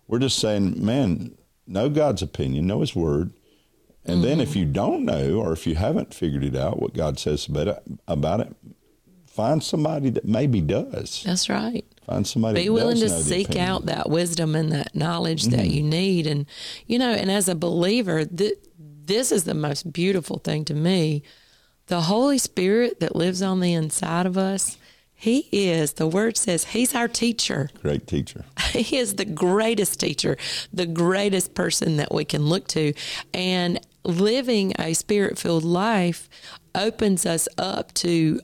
we're 0.09 0.19
just 0.19 0.39
saying, 0.39 0.85
man, 0.85 1.37
know 1.67 1.89
God's 1.89 2.23
opinion, 2.23 2.67
know 2.67 2.81
His 2.81 2.95
Word, 2.97 3.33
and 4.05 4.25
then 4.25 4.33
Mm-hmm. 4.39 4.41
if 4.43 4.57
you 4.57 4.65
don't 4.65 5.05
know 5.05 5.35
or 5.35 5.53
if 5.53 5.67
you 5.67 5.75
haven't 5.77 6.15
figured 6.15 6.45
it 6.45 6.57
out, 6.57 6.81
what 6.81 6.95
God 6.95 7.19
says 7.19 7.47
about 7.47 7.69
it, 7.69 7.83
about 8.09 8.41
it, 8.41 8.57
find 9.27 9.63
somebody 9.63 10.11
that 10.11 10.25
maybe 10.25 10.61
does. 10.61 11.23
That's 11.25 11.49
right. 11.49 11.85
Find 12.07 12.27
somebody. 12.27 12.63
be 12.63 12.67
that 12.67 12.73
willing 12.73 12.97
to 12.99 13.09
seek 13.09 13.55
out 13.57 13.87
that 13.87 14.11
wisdom 14.11 14.57
and 14.57 14.73
that 14.73 14.95
knowledge 14.97 15.45
that 15.45 15.61
Mm-hmm. 15.61 15.71
you 15.77 15.83
need 15.83 16.27
and 16.27 16.47
you 16.87 16.99
know 16.99 17.13
and 17.13 17.31
as 17.31 17.49
a 17.49 17.55
believer 17.55 18.25
th- 18.25 18.59
this 19.11 19.33
is 19.33 19.45
the 19.45 19.55
most 19.55 19.93
beautiful 19.93 20.39
thing 20.39 20.65
to 20.65 20.75
me 20.75 21.23
the 21.89 22.03
holy 22.03 22.39
spirit 22.39 23.01
that 23.01 23.17
lives 23.17 23.43
on 23.43 23.61
the 23.61 23.75
inside 23.75 24.25
of 24.27 24.39
us 24.39 24.79
he 25.15 25.49
is 25.53 25.95
the 25.95 26.07
word 26.07 26.37
says 26.37 26.65
he's 26.65 26.95
our 26.95 27.09
teacher 27.09 27.69
Great 27.83 28.07
teacher. 28.07 28.45
he 28.73 28.99
is 28.99 29.15
the 29.15 29.25
greatest 29.25 30.01
teacher, 30.01 30.37
the 30.73 30.87
greatest 30.87 31.55
person 31.55 31.97
that 31.97 32.15
we 32.15 32.25
can 32.25 32.47
look 32.47 32.69
to. 32.69 32.95
And 33.35 33.81
living 34.05 34.73
a 34.79 34.95
spirit 34.95 35.39
filled 35.39 35.65
life 35.65 36.29
opens 36.75 37.27
us 37.27 37.49
up 37.59 37.93
to 37.95 38.41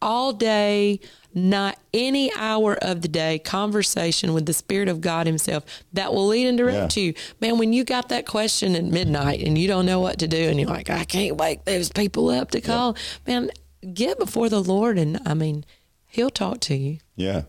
all 0.00 0.32
day, 0.32 1.00
not 1.34 1.78
any 1.94 2.32
hour 2.34 2.74
of 2.82 3.02
the 3.02 3.08
day, 3.08 3.38
conversation 3.38 4.32
with 4.34 4.46
the 4.46 4.52
Spirit 4.52 4.88
of 4.88 5.00
God 5.00 5.26
Himself 5.26 5.64
that 5.92 6.12
will 6.12 6.26
lead 6.28 6.46
and 6.46 6.58
direct 6.58 6.96
Yeah. 6.96 7.02
you. 7.04 7.14
Man, 7.40 7.58
when 7.58 7.72
you 7.72 7.84
got 7.84 8.08
that 8.08 8.26
question 8.26 8.74
at 8.74 8.84
midnight 8.84 9.40
and 9.46 9.56
you 9.58 9.68
don't 9.68 9.86
know 9.86 10.00
what 10.00 10.18
to 10.20 10.26
do 10.28 10.36
and 10.48 10.58
you're 10.58 10.68
like, 10.68 10.90
I 10.90 11.04
can't 11.04 11.36
wake 11.36 11.64
those 11.64 11.90
people 11.90 12.30
up 12.30 12.50
to 12.52 12.60
call, 12.60 12.96
man, 13.26 13.50
get 13.94 14.18
before 14.18 14.48
the 14.48 14.62
Lord 14.62 14.98
and 14.98 15.20
I 15.26 15.34
mean, 15.34 15.64
He'll 16.06 16.30
talk 16.30 16.60
to 16.60 16.74
you. 16.74 16.98
Yeah. 17.16 17.42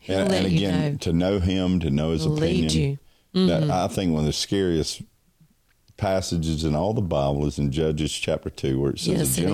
He'll 0.00 0.18
And, 0.20 0.30
let 0.30 0.44
and 0.44 0.52
you 0.52 0.58
again, 0.68 0.92
know. 0.92 0.98
to 0.98 1.12
know 1.12 1.38
Him, 1.38 1.78
to 1.80 1.90
know 1.90 2.10
His 2.10 2.26
opinion. 2.26 2.70
you. 2.70 2.98
Mm-hmm. 3.34 3.46
That, 3.46 3.70
I 3.70 3.86
think 3.86 4.12
one 4.12 4.20
of 4.20 4.26
the 4.26 4.32
scariest 4.32 5.02
passages 5.96 6.64
in 6.64 6.74
all 6.74 6.94
the 6.94 7.00
Bible 7.02 7.46
is 7.46 7.58
in 7.58 7.70
Judges 7.70 8.12
chapter 8.12 8.50
two, 8.50 8.80
where 8.80 8.90
it 8.90 8.98
says 8.98 9.38
Yes, 9.38 9.38
a 9.38 9.42
it 9.42 9.50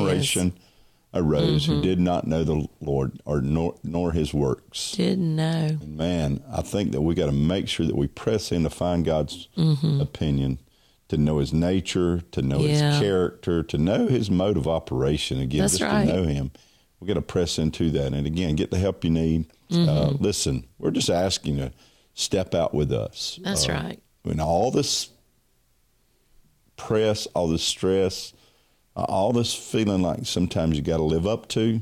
is. 1.18 1.64
Mm-hmm. 1.64 1.72
who 1.72 1.82
did 1.82 2.00
not 2.00 2.26
know 2.26 2.44
the 2.44 2.66
Lord 2.80 3.20
or 3.24 3.40
nor, 3.40 3.74
nor 3.84 4.12
His 4.12 4.32
works. 4.34 4.92
Didn't 4.92 5.36
know. 5.36 5.78
And 5.80 5.96
man, 5.96 6.42
I 6.50 6.62
think 6.62 6.92
that 6.92 7.02
we 7.02 7.14
got 7.14 7.26
to 7.26 7.32
make 7.32 7.68
sure 7.68 7.86
that 7.86 7.96
we 7.96 8.06
press 8.06 8.52
in 8.52 8.62
to 8.64 8.70
find 8.70 9.04
God's 9.04 9.48
Mm-hmm. 9.56 10.00
opinion, 10.00 10.58
to 11.08 11.16
know 11.16 11.38
his 11.38 11.52
nature, 11.52 12.22
to 12.32 12.42
know 12.42 12.60
Yeah. 12.60 12.92
his 12.92 13.00
character, 13.00 13.62
to 13.62 13.78
know 13.78 14.06
his 14.08 14.30
mode 14.30 14.56
of 14.56 14.66
operation. 14.66 15.40
Again, 15.40 15.60
That's 15.60 15.78
just 15.78 15.90
right. 15.92 16.06
to 16.06 16.12
know 16.12 16.22
him. 16.24 16.50
We 17.00 17.06
got 17.06 17.14
to 17.14 17.22
press 17.22 17.58
into 17.58 17.90
that, 17.92 18.12
and 18.14 18.26
again, 18.26 18.56
get 18.56 18.70
the 18.70 18.78
help 18.78 19.04
you 19.04 19.10
need. 19.10 19.46
Uh, 19.70 19.74
Mm-hmm. 19.74 20.22
listen, 20.24 20.66
we're 20.78 20.90
just 20.92 21.10
asking 21.10 21.56
you 21.58 21.64
to 21.66 21.72
step 22.14 22.54
out 22.54 22.72
with 22.74 22.90
us. 22.92 23.38
That's 23.42 23.68
Uh, 23.68 23.72
right. 23.72 24.00
When 24.22 24.40
all 24.40 24.70
this 24.70 25.10
press, 26.76 27.26
all 27.34 27.48
this 27.48 27.62
stress, 27.62 28.32
uh, 28.32 28.36
all 29.04 29.32
this 29.32 29.54
feeling 29.54 30.02
like 30.02 30.24
sometimes 30.26 30.76
you 30.76 30.82
got 30.82 30.96
to 30.98 31.02
live 31.02 31.26
up 31.26 31.48
to, 31.48 31.80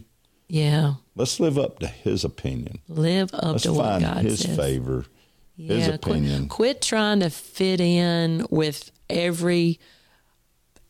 Yeah. 0.49 0.95
let's 1.17 1.39
live 1.41 1.59
up 1.59 1.79
to 1.81 1.87
his 1.87 2.25
opinion. 2.25 2.79
Live 2.89 3.33
up 3.35 3.45
Let's 3.45 3.63
to 3.65 3.73
what 3.73 3.85
find 3.85 4.05
God 4.05 4.25
his 4.25 4.41
says. 4.41 4.57
favor, 4.57 5.07
his 5.57 5.87
opinion. 5.89 6.49
Quit, 6.49 6.83
trying 6.83 7.21
to 7.21 7.31
fit 7.31 7.81
in 7.81 8.47
with 8.51 8.91
every 9.09 9.79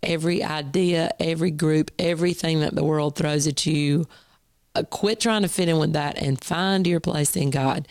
every 0.03 0.43
idea, 0.45 1.11
every 1.19 1.51
group, 1.51 1.91
everything 1.99 2.61
that 2.61 2.75
the 2.75 2.85
world 2.85 3.17
throws 3.17 3.47
at 3.47 3.65
you. 3.65 4.07
Uh, 4.75 4.83
quit 4.83 5.19
trying 5.21 5.41
to 5.43 5.49
fit 5.49 5.69
in 5.69 5.79
with 5.79 5.95
that 5.95 6.19
and 6.19 6.43
find 6.45 6.87
your 6.87 7.01
place 7.01 7.37
in 7.37 7.49
God. 7.51 7.89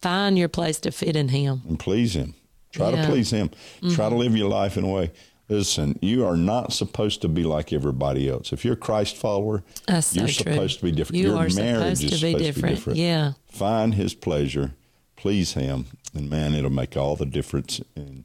Find 0.00 0.38
your 0.38 0.48
place 0.48 0.78
to 0.80 0.92
fit 0.92 1.16
in 1.16 1.28
Him. 1.30 1.62
and 1.68 1.78
please 1.78 2.14
him. 2.14 2.34
Try 2.70 2.90
Yeah. 2.90 3.02
to 3.02 3.08
please 3.10 3.30
him. 3.30 3.50
Try 3.94 4.08
to 4.10 4.14
live 4.14 4.36
your 4.36 4.48
life 4.50 4.76
in 4.76 4.84
a 4.84 4.88
way. 4.88 5.10
Listen, 5.48 5.96
you 6.02 6.26
are 6.26 6.36
not 6.36 6.72
supposed 6.72 7.20
to 7.22 7.28
be 7.28 7.44
like 7.44 7.72
everybody 7.72 8.28
else. 8.28 8.52
If 8.52 8.64
you're 8.64 8.74
a 8.74 8.76
Christ 8.76 9.16
follower, 9.16 9.62
That's 9.86 10.14
you're 10.16 10.26
true. 10.26 10.52
supposed 10.52 10.78
to 10.80 10.84
be 10.84 10.90
different. 10.92 11.22
You 11.22 11.28
your 11.28 11.36
are 11.36 11.48
marriage 11.50 11.98
supposed 11.98 12.04
is 12.04 12.20
to 12.20 12.26
be 12.26 12.32
supposed 12.32 12.44
different. 12.44 12.56
to 12.56 12.62
be 12.66 12.74
different. 12.74 12.98
Yeah. 12.98 13.32
Find 13.48 13.94
his 13.94 14.14
pleasure, 14.14 14.74
please 15.14 15.52
him, 15.52 15.86
and 16.14 16.28
man, 16.28 16.54
it'll 16.54 16.70
make 16.70 16.96
all 16.96 17.14
the 17.14 17.26
difference 17.26 17.80
in 17.94 18.24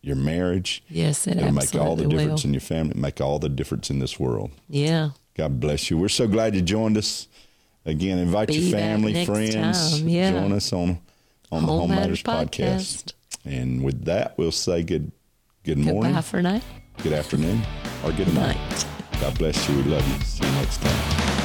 your 0.00 0.14
marriage. 0.16 0.82
Yes, 0.88 1.26
it 1.26 1.38
It'll 1.38 1.52
make 1.52 1.74
all 1.74 1.96
the 1.96 2.06
difference 2.06 2.44
will. 2.44 2.48
in 2.48 2.54
your 2.54 2.60
family, 2.60 2.94
make 2.98 3.20
all 3.20 3.38
the 3.40 3.48
difference 3.48 3.90
in 3.90 3.98
this 3.98 4.20
world. 4.20 4.50
Yeah. 4.68 5.10
God 5.36 5.58
bless 5.58 5.90
you. 5.90 5.98
We're 5.98 6.08
so 6.08 6.28
glad 6.28 6.54
you 6.54 6.62
joined 6.62 6.96
us. 6.96 7.26
Again, 7.84 8.18
invite 8.18 8.48
Be 8.48 8.54
your 8.58 8.78
family, 8.78 9.24
friends. 9.24 10.00
Yeah. 10.02 10.30
join 10.32 10.52
us 10.52 10.72
on 10.72 11.00
on 11.50 11.62
the 11.62 11.66
Home 11.68 11.80
Home 11.80 11.90
Matters 11.90 12.24
Matters 12.24 12.50
podcast. 12.50 13.04
Podcast. 13.04 13.12
And 13.44 13.82
with 13.82 14.04
that, 14.04 14.38
we'll 14.38 14.52
say 14.52 14.82
good 14.84 15.10
good 15.64 15.78
morning, 15.78 16.02
Goodbye 16.12 16.20
for 16.22 16.42
now. 16.42 16.60
good 17.02 17.12
afternoon, 17.12 17.62
or 18.04 18.12
good 18.12 18.32
night. 18.34 18.56
Night. 18.56 18.86
God 19.20 19.38
bless 19.38 19.68
you. 19.68 19.76
We 19.76 19.82
love 19.84 20.06
you. 20.08 20.24
See 20.24 20.44
you 20.44 20.52
next 20.52 20.80
time. 20.82 21.39